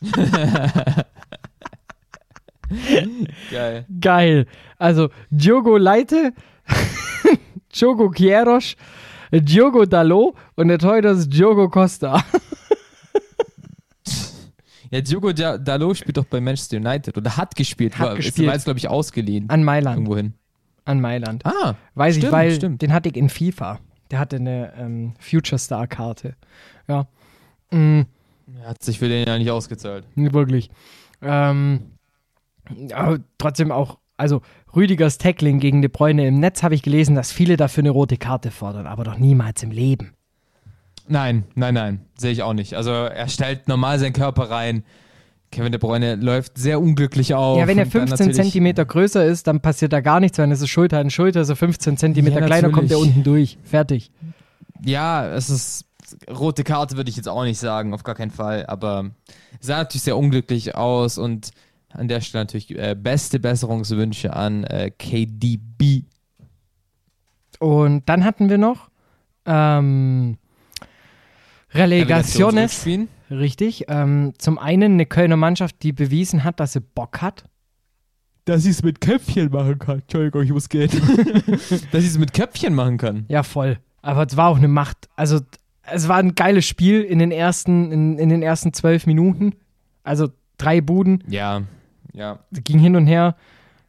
[3.52, 3.86] Geil.
[4.00, 4.46] Geil.
[4.78, 6.34] Also Diogo Leite,
[7.76, 8.76] Diogo Queiroz,
[9.32, 12.24] Diogo Dalot und der Torhüter ist Diogo Costa.
[14.90, 17.98] Ja, Diogo Da- Dalot spielt doch bei Manchester United oder hat gespielt.
[17.98, 18.48] Hat war, gespielt.
[18.48, 19.50] War jetzt, glaube ich, ausgeliehen.
[19.50, 19.96] An Mailand.
[19.98, 20.34] Irgendwohin.
[20.84, 21.46] An Mailand.
[21.46, 22.82] Ah, Weiß stimmt, ich, weil stimmt.
[22.82, 23.80] den hatte ich in FIFA.
[24.10, 26.36] Der hatte eine ähm, Future Star Karte.
[26.90, 27.08] Ja.
[27.72, 28.02] Mm,
[28.66, 30.04] Hat sich für den ja nicht ausgezahlt.
[30.16, 30.70] Wirklich.
[31.22, 31.80] Ähm,
[32.94, 34.42] aber trotzdem auch, also
[34.76, 38.18] Rüdigers Tackling gegen De Bruyne im Netz habe ich gelesen, dass viele dafür eine rote
[38.18, 40.12] Karte fordern, aber doch niemals im Leben.
[41.08, 42.76] Nein, nein, nein, sehe ich auch nicht.
[42.76, 44.84] Also er stellt normal seinen Körper rein.
[45.52, 47.58] Kevin De Bruyne läuft sehr unglücklich auf.
[47.60, 50.38] ja, wenn er und dann 15 natürlich- Zentimeter größer ist, dann passiert da gar nichts,
[50.38, 53.58] wenn es ist Schulter an Schulter, so 15 Zentimeter Ja, kleiner kommt er unten durch.
[53.64, 54.12] Fertig.
[54.86, 55.86] Ja, es ist
[56.30, 58.66] rote Karte würde ich jetzt auch nicht sagen, auf gar keinen Fall.
[58.68, 59.12] Aber
[59.60, 61.52] sah natürlich sehr unglücklich aus und
[61.94, 66.04] an der Stelle natürlich äh, beste Besserungswünsche an äh, KDB.
[67.60, 68.90] Und dann hatten wir noch
[69.46, 70.38] ähm,
[71.74, 72.86] Relegaciones.
[73.30, 73.86] Richtig.
[73.88, 77.46] Ähm, zum einen eine Kölner Mannschaft, die bewiesen hat, dass sie Bock hat.
[78.46, 80.00] Dass ich es mit Köpfchen machen kann.
[80.00, 80.90] Entschuldigung, ich muss gehen.
[81.92, 83.26] Dass ich es mit Köpfchen machen kann.
[83.28, 83.78] Ja, voll.
[84.02, 85.10] Aber es war auch eine Macht.
[85.16, 85.42] Also,
[85.84, 89.54] es war ein geiles Spiel in den ersten, in, in den ersten zwölf Minuten.
[90.04, 91.62] Also drei Buden, Ja,
[92.14, 92.40] ja.
[92.52, 93.36] ging hin und her.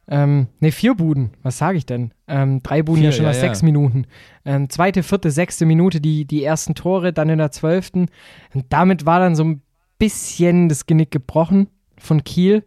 [0.07, 1.31] Ähm, ne, vier Buden.
[1.43, 2.13] Was sage ich denn?
[2.27, 3.41] Ähm, drei Buden Vier, ja schon ja, nach ja.
[3.41, 4.05] sechs Minuten.
[4.43, 8.07] Ähm, zweite, vierte, sechste Minute die, die ersten Tore, dann in der zwölften.
[8.53, 9.61] Und damit war dann so ein
[9.97, 12.65] bisschen das Genick gebrochen von Kiel.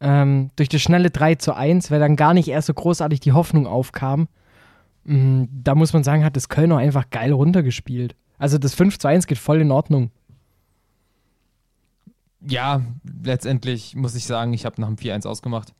[0.00, 3.32] Ähm, durch das schnelle 3 zu 1, weil dann gar nicht erst so großartig die
[3.32, 4.28] Hoffnung aufkam.
[5.04, 8.14] Mm, Da muss man sagen, hat das Kölner einfach geil runtergespielt.
[8.38, 10.10] Also das 5 zu 1 geht voll in Ordnung.
[12.48, 12.82] Ja,
[13.22, 15.74] letztendlich muss ich sagen, ich habe nach dem 4-1 ausgemacht.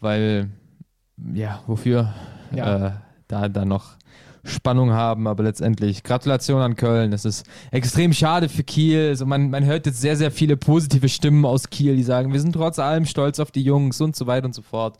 [0.00, 0.50] Weil,
[1.34, 2.14] ja, wofür?
[2.54, 2.86] Ja.
[2.86, 2.92] Äh,
[3.28, 3.96] da, da noch
[4.44, 7.10] Spannung haben, aber letztendlich Gratulation an Köln.
[7.12, 9.08] Das ist extrem schade für Kiel.
[9.08, 12.40] Also man, man hört jetzt sehr, sehr viele positive Stimmen aus Kiel, die sagen, wir
[12.40, 14.98] sind trotz allem stolz auf die Jungs und so weiter und so fort.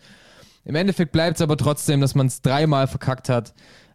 [0.64, 3.52] Im Endeffekt bleibt es aber trotzdem, dass man es dreimal verkackt hat.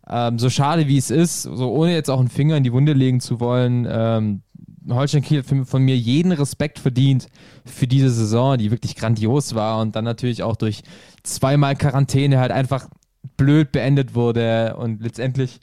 [0.10, 2.94] Ähm, so schade wie es ist, so ohne jetzt auch einen Finger in die Wunde
[2.94, 4.42] legen zu wollen, ähm,
[4.90, 7.28] Holstein Kiel hat von mir jeden Respekt verdient
[7.66, 10.84] für diese Saison, die wirklich grandios war und dann natürlich auch durch
[11.24, 12.90] zweimal Quarantäne halt einfach
[13.36, 15.60] blöd beendet wurde und letztendlich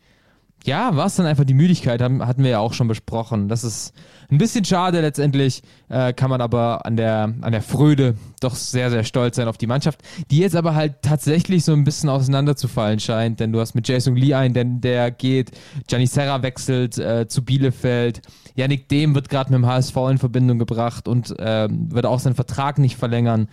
[0.64, 3.48] ja, war es dann einfach die Müdigkeit, haben, hatten wir ja auch schon besprochen.
[3.48, 3.92] Das ist
[4.30, 8.90] ein bisschen schade letztendlich, äh, kann man aber an der, an der Fröde doch sehr,
[8.90, 10.00] sehr stolz sein auf die Mannschaft,
[10.30, 14.16] die jetzt aber halt tatsächlich so ein bisschen auseinanderzufallen scheint, denn du hast mit Jason
[14.16, 15.50] Lee einen, denn der geht,
[15.86, 18.22] Gianni Serra wechselt äh, zu Bielefeld,
[18.54, 22.36] Yannick Dehm wird gerade mit dem HSV in Verbindung gebracht und äh, wird auch seinen
[22.36, 23.48] Vertrag nicht verlängern.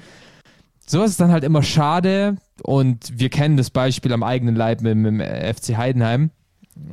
[0.88, 4.96] Sowas ist dann halt immer schade und wir kennen das Beispiel am eigenen Leib mit,
[4.96, 6.32] mit dem FC Heidenheim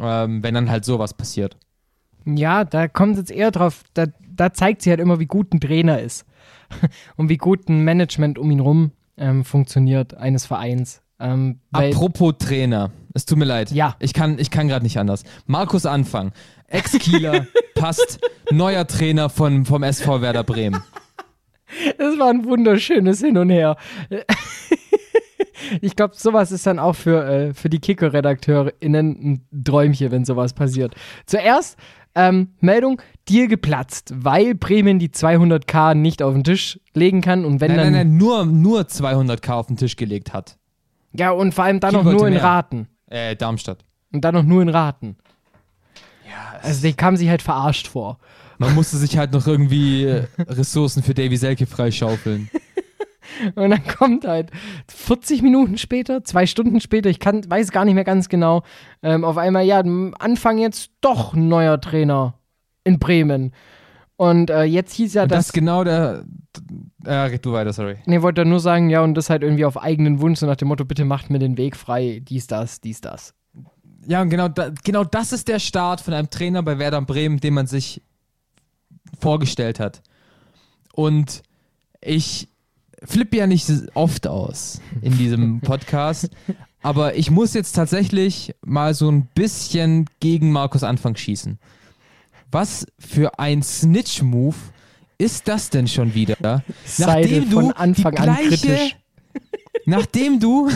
[0.01, 1.57] ähm, wenn dann halt sowas passiert.
[2.25, 5.53] Ja, da kommt es jetzt eher drauf, da, da, zeigt sie halt immer, wie gut
[5.55, 6.27] ein Trainer ist
[7.17, 11.03] und wie gut ein Management um ihn rum ähm, funktioniert, eines Vereins.
[11.21, 13.73] Ähm, Apropos Trainer, es tut mir leid.
[13.73, 13.97] Ja.
[13.99, 15.25] Ich kann, ich kann gerade nicht anders.
[15.47, 16.33] Markus Anfang,
[16.69, 18.21] Ex-Kieler, passt,
[18.51, 20.83] neuer Trainer von, vom SV Werder Bremen.
[21.99, 23.77] Das war ein wunderschönes Hin und Her.
[25.81, 30.53] ich glaube, sowas ist dann auch für, äh, für die Kicker-RedakteurInnen ein Träumchen, wenn sowas
[30.53, 30.95] passiert.
[31.27, 31.79] Zuerst
[32.15, 37.61] ähm, Meldung, Deal geplatzt, weil Bremen die 200k nicht auf den Tisch legen kann und
[37.61, 37.93] wenn nein, dann...
[37.93, 40.59] Nein, nein, nur, nur 200k auf den Tisch gelegt hat.
[41.13, 42.43] Ja, und vor allem dann noch nur in mehr.
[42.43, 42.89] Raten.
[43.07, 43.85] Äh, Darmstadt.
[44.13, 45.17] Und dann noch nur in Raten.
[46.27, 48.19] Ja, also die kamen sich halt verarscht vor.
[48.59, 52.51] Man musste sich halt noch irgendwie äh, Ressourcen für Davy Selke freischaufeln.
[53.55, 54.51] Und dann kommt halt
[54.89, 58.63] 40 Minuten später, zwei Stunden später, ich kann, weiß gar nicht mehr ganz genau,
[59.03, 59.83] ähm, auf einmal, ja,
[60.19, 62.35] Anfang jetzt doch ein neuer Trainer
[62.85, 63.53] in Bremen.
[64.17, 65.47] Und äh, jetzt hieß ja, dass.
[65.47, 66.25] Das genau der.
[67.07, 67.99] Ja, red du weiter, sorry.
[68.07, 70.67] Nee, wollte nur sagen, ja, und das halt irgendwie auf eigenen Wunsch, so nach dem
[70.67, 73.35] Motto, bitte macht mir den Weg frei, dies, das, dies, das.
[74.07, 77.39] Ja, und genau, da, genau das ist der Start von einem Trainer bei Werder Bremen,
[77.39, 78.03] den man sich
[79.21, 80.03] vorgestellt hat.
[80.93, 81.43] Und
[82.01, 82.49] ich
[83.05, 86.31] flippe ja nicht oft aus in diesem Podcast,
[86.83, 91.59] aber ich muss jetzt tatsächlich mal so ein bisschen gegen Markus Anfang schießen.
[92.51, 94.57] Was für ein Snitch-Move
[95.19, 96.63] ist das denn schon wieder?
[96.85, 98.97] Seidel Nachdem du von Anfang die gleiche, an kritisch
[99.87, 100.69] nachdem du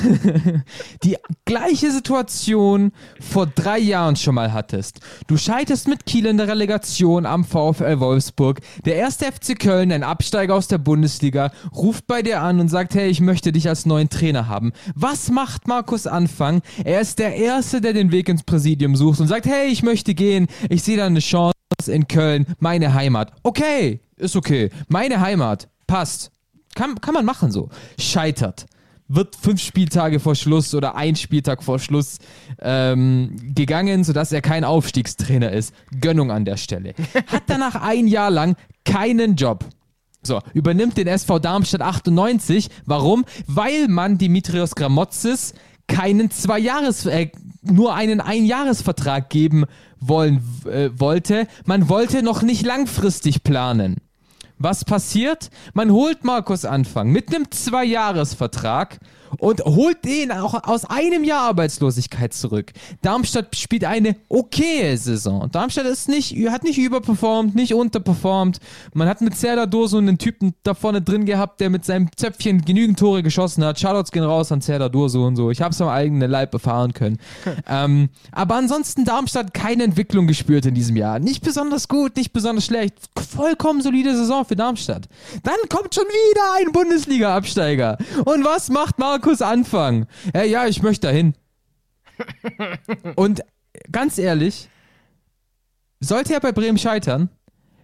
[1.03, 5.01] die gleiche Situation vor drei Jahren schon mal hattest.
[5.27, 8.61] Du scheiterst mit Kiel in der Relegation am VfL Wolfsburg.
[8.85, 12.95] Der erste FC Köln, ein Absteiger aus der Bundesliga, ruft bei dir an und sagt,
[12.95, 14.73] hey, ich möchte dich als neuen Trainer haben.
[14.95, 16.63] Was macht Markus Anfang?
[16.85, 20.15] Er ist der Erste, der den Weg ins Präsidium sucht und sagt, hey, ich möchte
[20.15, 20.47] gehen.
[20.69, 21.53] Ich sehe da eine Chance
[21.87, 23.33] in Köln, meine Heimat.
[23.43, 24.71] Okay, ist okay.
[24.89, 25.69] Meine Heimat.
[25.87, 26.31] Passt.
[26.75, 27.69] Kann, kann man machen so.
[27.99, 28.67] Scheitert
[29.09, 32.19] wird fünf Spieltage vor Schluss oder ein Spieltag vor Schluss
[32.61, 35.75] ähm, gegangen, sodass er kein Aufstiegstrainer ist.
[36.01, 36.95] Gönnung an der Stelle.
[37.27, 39.65] Hat danach ein Jahr lang keinen Job.
[40.25, 42.69] So, übernimmt den SV Darmstadt 98.
[42.87, 43.25] Warum?
[43.47, 45.55] Weil man Dimitrios Gramotzes
[45.89, 47.31] keinen zwei Jahres äh,
[47.63, 49.65] nur einen Einjahresvertrag geben
[49.99, 51.47] wollen äh, wollte.
[51.65, 53.97] Man wollte noch nicht langfristig planen.
[54.65, 55.51] Was passiert?
[55.75, 59.01] Man holt Markus Anfang mit einem Zwei-Jahres-Vertrag
[59.39, 62.73] und holt den auch aus einem Jahr Arbeitslosigkeit zurück.
[63.03, 65.49] Darmstadt spielt eine okaye Saison.
[65.51, 68.59] Darmstadt ist nicht, hat nicht überperformt, nicht unterperformt.
[68.95, 72.63] Man hat mit Serdar Durso einen Typen da vorne drin gehabt, der mit seinem Zöpfchen
[72.65, 73.79] genügend Tore geschossen hat.
[73.79, 75.51] Shoutouts gehen raus an Serdar Durso und so.
[75.51, 77.19] Ich habe es am eigenen Leib erfahren können.
[77.69, 81.19] ähm, aber ansonsten Darmstadt keine Entwicklung gespürt in diesem Jahr.
[81.19, 82.95] Nicht besonders gut, nicht besonders schlecht.
[83.17, 85.09] Vollkommen solide Saison für Darmstadt.
[85.43, 87.99] Dann kommt schon wieder ein Bundesliga-Absteiger.
[88.25, 90.07] Und was macht Markus Anfang?
[90.35, 91.35] Ja, ja, ich möchte dahin.
[93.15, 93.43] Und
[93.93, 94.69] ganz ehrlich,
[96.01, 97.29] sollte er bei Bremen scheitern,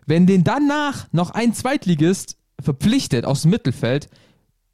[0.05, 4.09] wenn den danach noch ein Zweitligist verpflichtet aus dem Mittelfeld,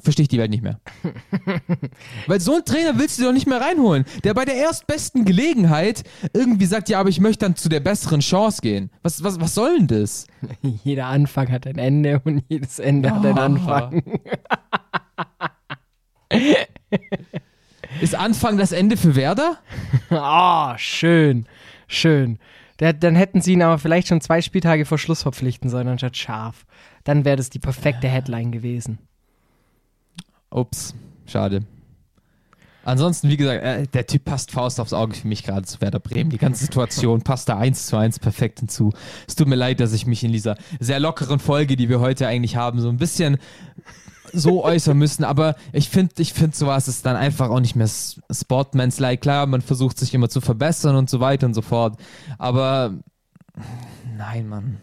[0.01, 0.81] verstehe ich die Welt nicht mehr.
[2.29, 6.03] Weil so einen Trainer willst du doch nicht mehr reinholen, der bei der erstbesten Gelegenheit
[6.33, 8.91] irgendwie sagt, ja, aber ich möchte dann zu der besseren Chance gehen.
[9.03, 10.27] Was, was, was soll denn das?
[10.83, 13.17] Jeder Anfang hat ein Ende und jedes Ende oh.
[13.17, 14.03] hat einen Anfang.
[18.01, 19.59] Ist Anfang das Ende für Werder?
[20.11, 21.47] Ah, oh, schön,
[21.87, 22.39] schön.
[22.81, 26.17] Der, dann hätten sie ihn aber vielleicht schon zwei Spieltage vor Schluss verpflichten sollen, anstatt
[26.17, 26.67] scharf.
[27.05, 28.99] Dann wäre das die perfekte Headline gewesen.
[30.51, 30.95] Ups,
[31.27, 31.65] schade.
[32.85, 36.01] Ansonsten, wie gesagt, äh, der Typ passt Faust aufs Auge für mich gerade zu Werder
[36.01, 36.31] Bremen.
[36.31, 38.93] Die ganze Situation passt da eins zu eins perfekt hinzu.
[39.27, 42.29] Es tut mir leid, dass ich mich in dieser sehr lockeren Folge, die wir heute
[42.29, 43.39] eigentlich haben, so ein bisschen
[44.33, 45.25] so äußern müssen.
[45.25, 49.21] Aber ich finde, ich finde, sowas ist dann einfach auch nicht mehr Sportman's-like.
[49.21, 51.99] Klar, man versucht sich immer zu verbessern und so weiter und so fort.
[52.39, 52.95] Aber
[54.17, 54.79] nein, Mann.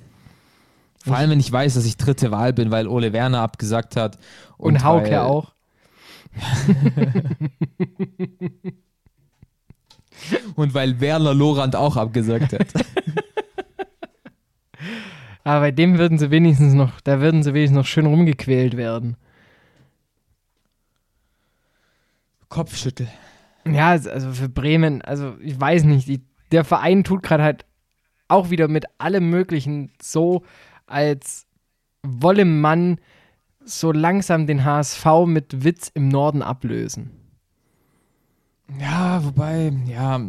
[1.03, 4.19] Vor allem, wenn ich weiß, dass ich dritte Wahl bin, weil Ole Werner abgesagt hat.
[4.57, 5.51] Und, weil- Hauke auch.
[10.55, 12.67] Und weil Werner Lorand auch abgesagt hat.
[15.43, 19.17] Aber bei dem würden sie wenigstens noch, da würden sie wenigstens noch schön rumgequält werden.
[22.51, 23.07] Kopfschüttel.
[23.65, 26.21] Ja, also für Bremen, also ich weiß nicht, die,
[26.51, 27.65] der Verein tut gerade halt
[28.27, 30.43] auch wieder mit allem Möglichen so,
[30.85, 31.45] als
[32.03, 32.99] wolle man
[33.63, 37.11] so langsam den HSV mit Witz im Norden ablösen.
[38.79, 40.19] Ja, wobei, ja.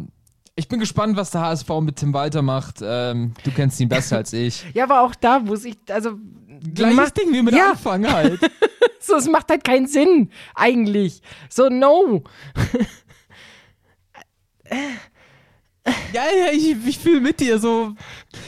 [0.55, 2.79] Ich bin gespannt, was der HSV mit Tim Walter macht.
[2.83, 4.65] Ähm, du kennst ihn besser als ich.
[4.73, 6.11] Ja, aber auch da muss ich, also
[6.73, 7.71] Gleiches macht- Ding wie mit Ja.
[7.71, 8.39] Anfang halt.
[9.03, 11.21] so, es macht halt keinen Sinn, eigentlich.
[11.49, 12.23] So, no.
[16.13, 17.95] ja, ja, ich, ich fühle mit dir so.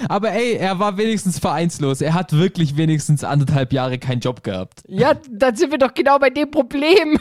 [0.07, 2.01] Aber ey, er war wenigstens vereinslos.
[2.01, 4.83] Er hat wirklich wenigstens anderthalb Jahre keinen Job gehabt.
[4.87, 7.19] Ja, dann sind wir doch genau bei dem Problem.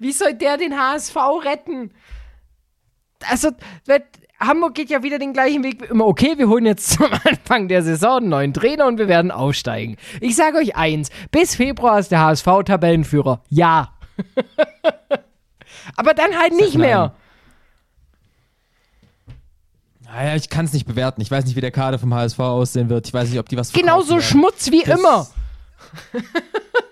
[0.00, 1.92] Wie soll der den HSV retten?
[3.28, 3.50] Also,
[4.46, 6.06] Hamburg geht ja wieder den gleichen Weg wie immer.
[6.06, 9.96] Okay, wir holen jetzt zum Anfang der Saison einen neuen Trainer und wir werden aufsteigen.
[10.20, 13.42] Ich sage euch eins: bis Februar ist der HSV Tabellenführer.
[13.48, 13.92] Ja.
[15.96, 17.14] Aber dann halt nicht mehr.
[20.04, 21.20] Naja, ich kann es nicht bewerten.
[21.22, 23.06] Ich weiß nicht, wie der Kader vom HSV aussehen wird.
[23.06, 24.22] Ich weiß nicht, ob die was Genauso werden.
[24.22, 25.26] Schmutz wie Das- immer.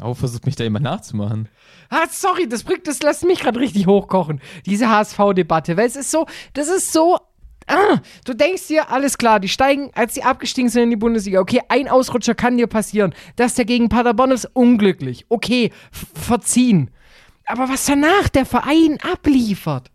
[0.00, 1.48] Oh, versucht mich da jemand nachzumachen.
[1.88, 4.40] Ah, sorry, das bringt, das lässt mich gerade richtig hochkochen.
[4.66, 7.18] Diese HSV-Debatte, weil es ist so, das ist so.
[7.66, 11.40] Ah, du denkst dir, alles klar, die steigen, als die abgestiegen sind in die Bundesliga.
[11.40, 13.14] Okay, ein Ausrutscher kann dir passieren.
[13.36, 15.24] Dass der gegen Paderborn ist, unglücklich.
[15.30, 16.90] Okay, verziehen.
[17.46, 19.90] Aber was danach der Verein abliefert,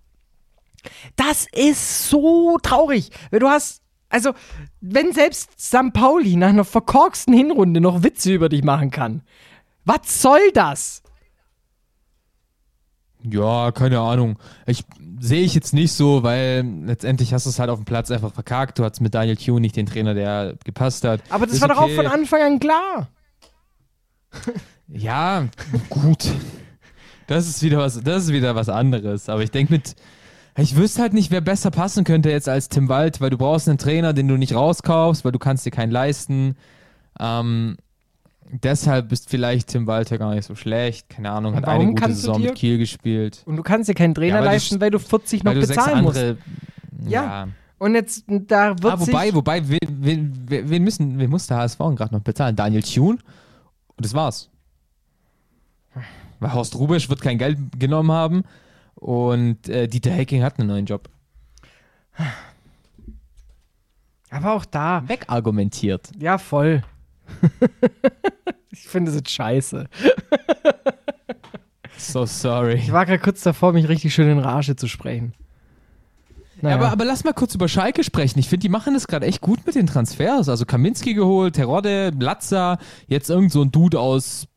[1.15, 3.11] das ist so traurig.
[3.29, 4.31] Weil du hast, also,
[4.81, 5.93] wenn selbst St.
[5.93, 9.21] Pauli nach einer verkorksten Hinrunde noch Witze über dich machen kann,
[9.89, 11.01] was soll das?
[13.23, 14.37] Ja, keine Ahnung.
[14.67, 14.85] Ich
[15.19, 18.31] sehe ich jetzt nicht so, weil letztendlich hast du es halt auf dem Platz einfach
[18.31, 18.77] verkackt.
[18.77, 21.21] Du hattest mit Daniel Thune nicht den Trainer, der gepasst hat.
[21.29, 21.95] Aber das Ist war doch auch okay.
[21.95, 23.09] von Anfang an klar.
[24.87, 25.47] Ja,
[25.89, 26.27] gut.
[27.27, 29.27] Das ist wieder was, das ist wieder was anderes.
[29.27, 29.95] Aber ich denke mit,
[30.55, 33.67] ich wüsste halt nicht, wer besser passen könnte jetzt als Tim Wald, weil du brauchst
[33.67, 36.55] einen Trainer, den du nicht rauskaufst, weil du kannst dir keinen leisten.
[37.19, 37.77] Ähm,
[38.51, 41.09] deshalb ist vielleicht Tim Walter gar nicht so schlecht.
[41.09, 43.43] Keine Ahnung, hat eine gute du Saison mit Kiel gespielt.
[43.45, 45.53] Und du kannst dir keinen Trainer Ja, weil du leisten, sch- weil du 40 noch
[45.53, 46.17] du bezahlen musst.
[46.17, 46.37] andere.
[47.05, 47.23] Ja.
[47.23, 47.47] ja.
[47.77, 51.57] Und jetzt, da wird Ah, wobei, wobei, wen, wen, wen wen müssen, wen muss der
[51.57, 52.55] HSV gerade noch bezahlen?
[52.55, 53.19] Daniel Thune?
[53.95, 54.49] Und das war's.
[56.41, 58.43] Weil Horst Rubisch wird kein Geld genommen haben
[58.95, 61.09] und äh, Dieter Hecking hat einen neuen Job.
[64.29, 66.11] Aber auch da, Wegargumentiert.
[66.19, 66.83] ja, voll.
[68.71, 69.87] ich finde es jetzt scheiße.
[71.97, 72.75] So sorry.
[72.75, 75.33] Ich war gerade kurz davor, mich richtig schön in Rage zu sprechen.
[76.61, 76.75] Naja.
[76.75, 78.39] Aber, aber lass mal kurz über Schalke sprechen.
[78.39, 80.49] Ich finde, die machen das gerade echt gut mit den Transfers.
[80.49, 84.47] Also Kaminski geholt, Terodde, Latza, jetzt irgend so ein Dude aus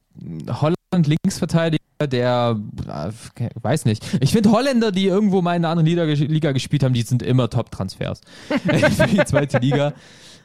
[0.48, 2.58] Holland, Linksverteidiger, der,
[2.88, 4.04] äh, weiß nicht.
[4.20, 7.22] Ich finde Holländer, die irgendwo mal in einer anderen Liga, Liga gespielt haben, die sind
[7.22, 9.92] immer Top-Transfers für die zweite Liga.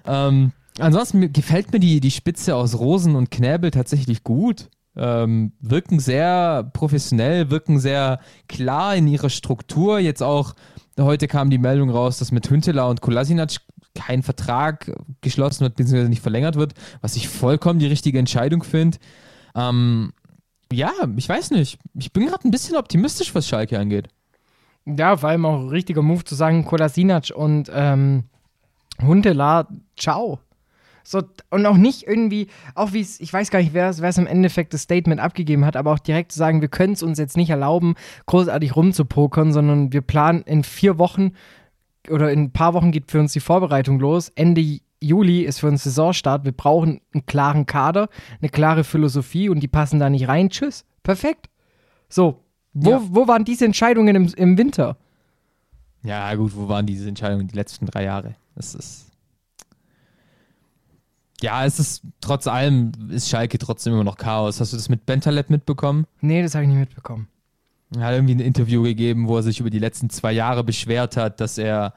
[0.06, 4.70] Ähm, ansonsten gefällt mir die, die Spitze aus Rosen und Knäbel tatsächlich gut.
[4.96, 10.00] Ähm, wirken sehr professionell, wirken sehr klar in ihrer Struktur.
[10.00, 10.56] Jetzt auch,
[11.00, 13.58] heute kam die Meldung raus, dass mit Hünteler und Kolasinac
[13.94, 18.98] kein Vertrag geschlossen wird, beziehungsweise nicht verlängert wird, was ich vollkommen die richtige Entscheidung finde.
[19.56, 20.14] Ähm,
[20.72, 21.80] ja, ich weiß nicht.
[21.94, 24.10] Ich bin gerade ein bisschen optimistisch, was Schalke angeht.
[24.86, 28.24] Ja, vor allem auch ein richtiger Move zu sagen, Kolasinac und ähm,
[29.02, 29.68] Huntela,
[29.98, 30.40] ciao.
[31.10, 34.28] So, und auch nicht irgendwie, auch wie es, ich weiß gar nicht, wer es im
[34.28, 37.38] Endeffekt das Statement abgegeben hat, aber auch direkt zu sagen, wir können es uns jetzt
[37.38, 37.96] nicht erlauben,
[38.26, 41.32] großartig rumzupokern, sondern wir planen in vier Wochen
[42.10, 44.34] oder in ein paar Wochen geht für uns die Vorbereitung los.
[44.36, 46.44] Ende Juli ist für uns Saisonstart.
[46.44, 48.10] Wir brauchen einen klaren Kader,
[48.42, 50.50] eine klare Philosophie und die passen da nicht rein.
[50.50, 50.84] Tschüss.
[51.04, 51.48] Perfekt.
[52.10, 52.44] So,
[52.74, 53.02] wo, Ja.
[53.12, 54.98] wo waren diese Entscheidungen im, im Winter?
[56.04, 58.36] Ja, gut, wo waren diese Entscheidungen die letzten drei Jahre?
[58.56, 59.07] Das ist.
[61.42, 64.60] Ja, es ist trotz allem, ist Schalke trotzdem immer noch Chaos.
[64.60, 66.08] Hast du das mit Bentaleb mitbekommen?
[66.22, 67.28] Nee, das habe ich nicht mitbekommen.
[67.96, 71.16] Er hat irgendwie ein Interview gegeben, wo er sich über die letzten zwei Jahre beschwert
[71.16, 71.94] hat, dass er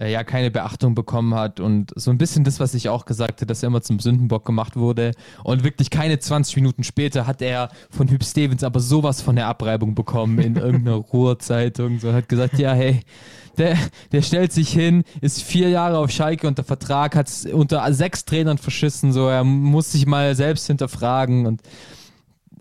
[0.00, 3.40] äh, ja keine Beachtung bekommen hat und so ein bisschen das, was ich auch gesagt
[3.40, 5.12] habe, dass er immer zum Sündenbock gemacht wurde.
[5.44, 9.46] Und wirklich keine 20 Minuten später hat er von Hüb Stevens aber sowas von der
[9.46, 11.98] Abreibung bekommen in irgendeiner Ruhrzeitung.
[11.98, 13.00] So hat gesagt, ja, hey,
[13.58, 13.76] der,
[14.12, 18.58] der stellt sich hin, ist vier Jahre auf Schalke unter Vertrag, hat unter sechs Trainern
[18.58, 21.60] verschissen, so er muss sich mal selbst hinterfragen und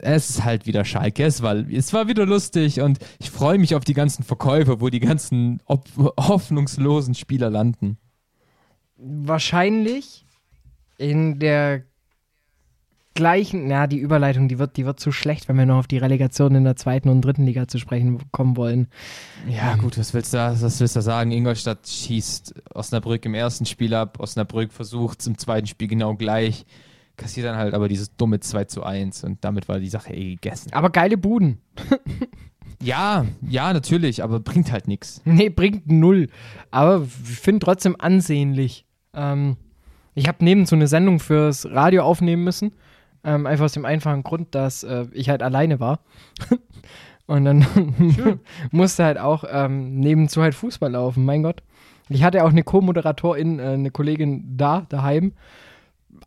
[0.02, 1.26] es ist halt wieder Schalke.
[1.26, 4.90] Es war, es war wieder lustig und ich freue mich auf die ganzen Verkäufe, wo
[4.90, 7.98] die ganzen hoffnungslosen Spieler landen.
[8.98, 10.26] Wahrscheinlich
[10.98, 11.84] in der
[13.14, 15.98] gleichen, na, die Überleitung, die wird, die wird zu schlecht, wenn wir noch auf die
[15.98, 18.88] Relegation in der zweiten und dritten Liga zu sprechen kommen wollen.
[19.48, 21.32] Ja, gut, was willst du da, was willst du da sagen?
[21.32, 26.66] Ingolstadt schießt Osnabrück im ersten Spiel ab, Osnabrück versucht es im zweiten Spiel genau gleich
[27.20, 30.32] kassiert dann halt aber dieses dumme 2 zu 1 und damit war die Sache eh
[30.36, 30.74] gegessen.
[30.74, 31.60] Aber geile Buden.
[32.82, 35.22] ja, ja, natürlich, aber bringt halt nichts.
[35.26, 36.30] Nee, bringt null.
[36.72, 38.86] Aber ich finde trotzdem ansehnlich.
[39.14, 39.58] Ähm,
[40.16, 42.72] ich habe neben so eine Sendung fürs Radio aufnehmen müssen.
[43.24, 46.00] Ähm, einfach aus dem einfachen Grund, dass äh, ich halt alleine war.
[47.28, 47.66] und dann
[48.72, 51.62] musste halt auch ähm, nebenzu halt Fußball laufen, mein Gott.
[52.08, 55.34] Ich hatte auch eine Co-Moderatorin, äh, eine Kollegin da, daheim.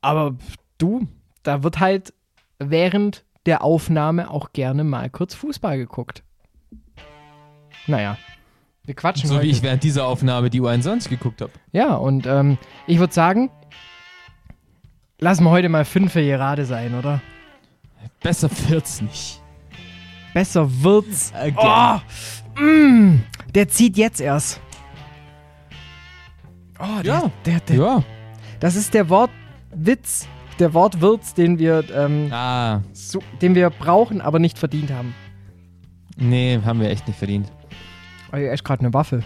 [0.01, 0.37] Aber
[0.83, 1.07] du,
[1.43, 2.13] da wird halt
[2.59, 6.23] während der Aufnahme auch gerne mal kurz Fußball geguckt.
[7.87, 8.17] Naja,
[8.85, 9.47] wir quatschen So heute.
[9.47, 11.53] wie ich während dieser Aufnahme die U21 geguckt habe.
[11.73, 13.51] Ja, und ähm, ich würde sagen,
[15.19, 17.21] lassen wir heute mal fünf gerade sein, oder?
[18.21, 19.41] Besser wird's nicht.
[20.35, 21.33] Besser wird's.
[21.35, 21.57] Again.
[22.57, 23.23] Oh, mm,
[23.55, 24.61] der zieht jetzt erst.
[26.79, 27.31] Oh, der, Ja.
[27.45, 28.05] der, der, Ja.
[28.61, 30.27] das ist der Wortwitz,
[30.59, 35.15] der Wortwitz, den wir, ähm, Ah, so, den wir brauchen, aber nicht verdient haben.
[36.17, 37.51] nee, haben wir echt nicht verdient.
[38.33, 39.23] Oh, ich esse gerade eine Waffel.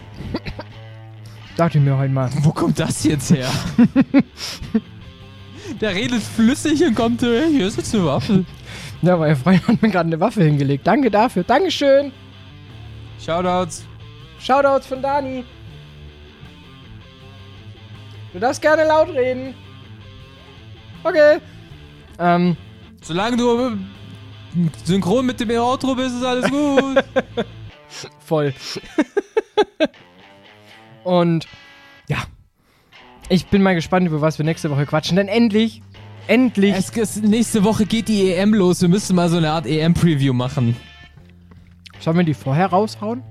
[1.57, 2.31] Dachte ich mir heute mal.
[2.43, 3.49] Wo kommt das jetzt her?
[5.81, 8.45] Der redet flüssig und kommt, äh, hier ist jetzt eine Waffe.
[9.03, 10.87] Ja, mein Freund hat mir gerade eine Waffe hingelegt.
[10.87, 11.45] Danke dafür.
[11.45, 12.13] Dankeschön.
[13.25, 13.85] Shoutouts.
[14.39, 15.45] Shoutouts von Dani.
[18.33, 19.55] Du darfst gerne laut reden.
[21.07, 21.39] Okay.
[22.19, 22.57] Ähm,
[23.03, 23.79] Solange du
[24.85, 27.05] synchron mit dem Outro bist, ist alles gut.
[28.19, 28.53] voll.
[31.05, 31.47] Und
[32.09, 32.19] ja.
[33.29, 35.17] Ich bin mal gespannt, über was wir nächste Woche quatschen.
[35.17, 35.83] Denn endlich,
[36.27, 36.75] endlich.
[36.75, 38.81] es, es, nächste Woche geht die EM los.
[38.81, 40.77] Wir müssen mal so eine Art EM-Preview machen.
[42.01, 43.23] Sollen wir die vorher raushauen?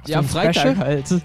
[0.00, 0.78] Hast Ja, ein Freitag Special?
[0.78, 1.22] halt.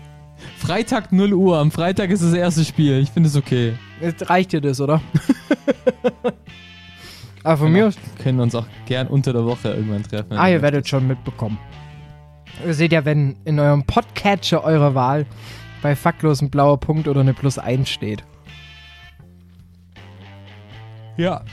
[0.58, 1.58] Freitag 0 Uhr.
[1.58, 3.00] Am Freitag ist das erste Spiel.
[3.00, 3.74] Ich finde es okay.
[4.02, 5.02] Jetzt reicht dir das, oder?
[7.44, 7.96] Aber von mir aus.
[7.96, 10.34] Wir können uns auch gern unter der Woche irgendwann treffen.
[10.34, 11.58] Ah, ihr werdet schon mitbekommen.
[12.66, 15.26] Ihr seht ja, wenn in eurem Podcatcher eurer Wahl
[15.82, 18.24] bei faktlos ein blauer Punkt oder eine Plus 1 steht.
[21.18, 21.44] Ja.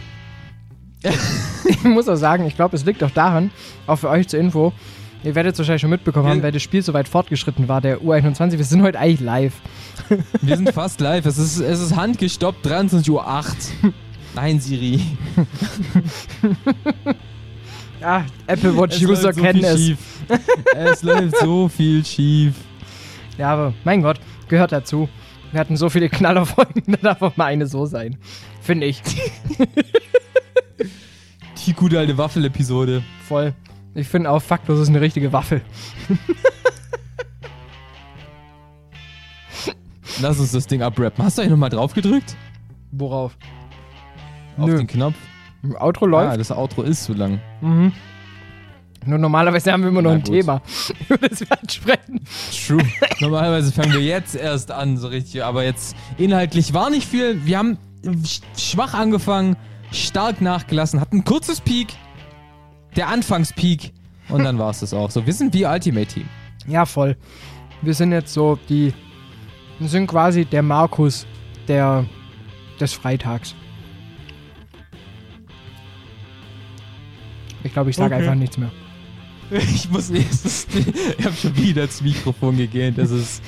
[1.68, 3.51] Ich muss auch sagen, ich glaube, es liegt auch daran,
[3.88, 4.72] auch für euch zur Info,
[5.24, 8.00] ihr werdet es wahrscheinlich schon mitbekommen haben, weil das Spiel so weit fortgeschritten war, der
[8.00, 8.52] U21.
[8.52, 9.54] Wir sind heute eigentlich live.
[10.42, 11.26] Wir sind fast live.
[11.26, 13.92] Es ist, es ist handgestoppt, 23.08 Uhr.
[14.34, 15.00] Nein, Siri.
[18.02, 19.80] Ah, Apple Watch Es User so kennen es.
[19.80, 19.98] Schief.
[20.74, 22.54] Es läuft so viel schief.
[23.38, 25.08] Ja, aber mein Gott, gehört dazu.
[25.52, 28.16] Wir hatten so viele Knallerfolgen, da darf auch mal eine so sein.
[28.60, 29.02] Finde ich.
[31.66, 33.02] Die gute alte Waffel-Episode.
[33.26, 33.54] Voll.
[33.97, 35.62] Ich finde auch, faktlos ist eine richtige Waffe.
[40.20, 41.24] Lass uns das Ding abrappen.
[41.24, 42.36] Hast du eigentlich nochmal drauf gedrückt?
[42.92, 43.36] Worauf?
[44.59, 44.76] Auf Nö.
[44.78, 45.14] den Knopf?
[45.80, 46.32] Outro läuft.
[46.32, 47.40] Ah, das Outro ist zu lang.
[47.61, 47.92] Mhm.
[49.05, 50.32] Nur normalerweise haben wir immer noch Na ein gut.
[50.34, 50.61] Thema,
[51.09, 52.20] über das wir ansprechen.
[52.66, 52.82] True.
[53.20, 55.42] Normalerweise fangen wir jetzt erst an, so richtig.
[55.44, 57.44] Aber jetzt inhaltlich war nicht viel.
[57.47, 59.57] Wir haben sch- schwach angefangen,
[59.92, 61.88] stark nachgelassen, hatten ein kurzes Peak.
[62.97, 63.92] Der Anfangspeak.
[64.28, 65.11] Und dann war es das auch.
[65.11, 66.28] So, wir sind wie Ultimate Team.
[66.66, 67.16] Ja, voll.
[67.82, 68.92] Wir sind jetzt so die.
[69.78, 71.26] Wir sind quasi der Markus
[71.68, 72.07] der,
[72.80, 73.55] des Freitags.
[77.62, 78.24] Ich glaube, ich sage Okay.
[78.24, 78.70] einfach nichts mehr.
[79.51, 80.66] Ich muss nächstes.
[81.18, 82.99] Ich habe schon wieder ins Mikrofon gegähnt.
[82.99, 83.40] Das ist.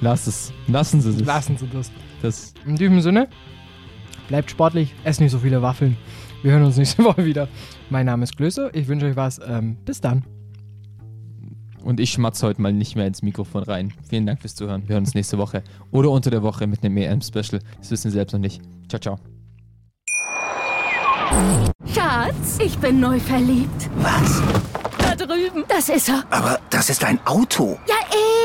[0.00, 0.52] Lass es.
[0.68, 1.20] Lassen Sie es.
[1.20, 1.90] Lassen Sie das.
[2.22, 2.54] Das.
[2.64, 3.28] In diesem Sinne,
[4.28, 5.98] bleibt sportlich, esst nicht so viele Waffeln.
[6.42, 7.48] Wir hören uns nächste Woche wieder.
[7.90, 8.70] Mein Name ist Klöße.
[8.72, 9.40] Ich wünsche euch was.
[9.46, 10.24] Ähm, bis dann.
[11.82, 13.92] Und ich schmatze heute mal nicht mehr ins Mikrofon rein.
[14.08, 14.82] Vielen Dank fürs Zuhören.
[14.86, 17.60] Wir hören uns nächste Woche oder unter der Woche mit einem EM-Special.
[17.78, 18.60] Das wissen Sie selbst noch nicht.
[18.88, 19.18] Ciao, ciao.
[21.86, 23.88] Schatz, ich bin neu verliebt.
[23.96, 24.42] Was?
[25.58, 25.64] Drüben.
[25.68, 26.24] Das ist er.
[26.30, 27.78] Aber das ist ein Auto.
[27.86, 27.96] Ja,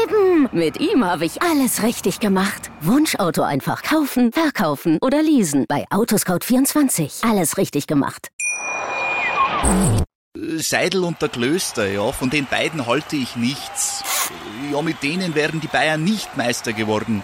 [0.03, 0.49] eben.
[0.51, 2.71] Mit ihm habe ich alles richtig gemacht.
[2.81, 5.65] Wunschauto einfach kaufen, verkaufen oder leasen.
[5.67, 7.29] Bei Autoscout24.
[7.29, 8.29] Alles richtig gemacht.
[10.57, 14.03] Seidel und der Klöster, ja, von den beiden halte ich nichts.
[14.71, 17.23] Ja, mit denen wären die Bayern nicht Meister geworden.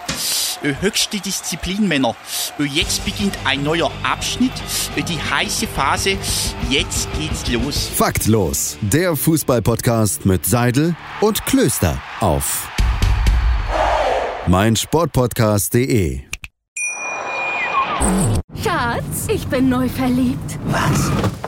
[0.62, 2.14] Höchste Disziplin, Männer.
[2.58, 4.52] Jetzt beginnt ein neuer Abschnitt,
[4.96, 6.16] die heiße Phase.
[6.68, 7.88] Jetzt geht's los.
[7.94, 12.68] Faktlos, der Fußballpodcast mit Seidel und Klöster auf
[14.46, 16.20] meinsportpodcast.de.
[18.62, 20.58] Schatz, ich bin neu verliebt.
[20.66, 21.39] Was?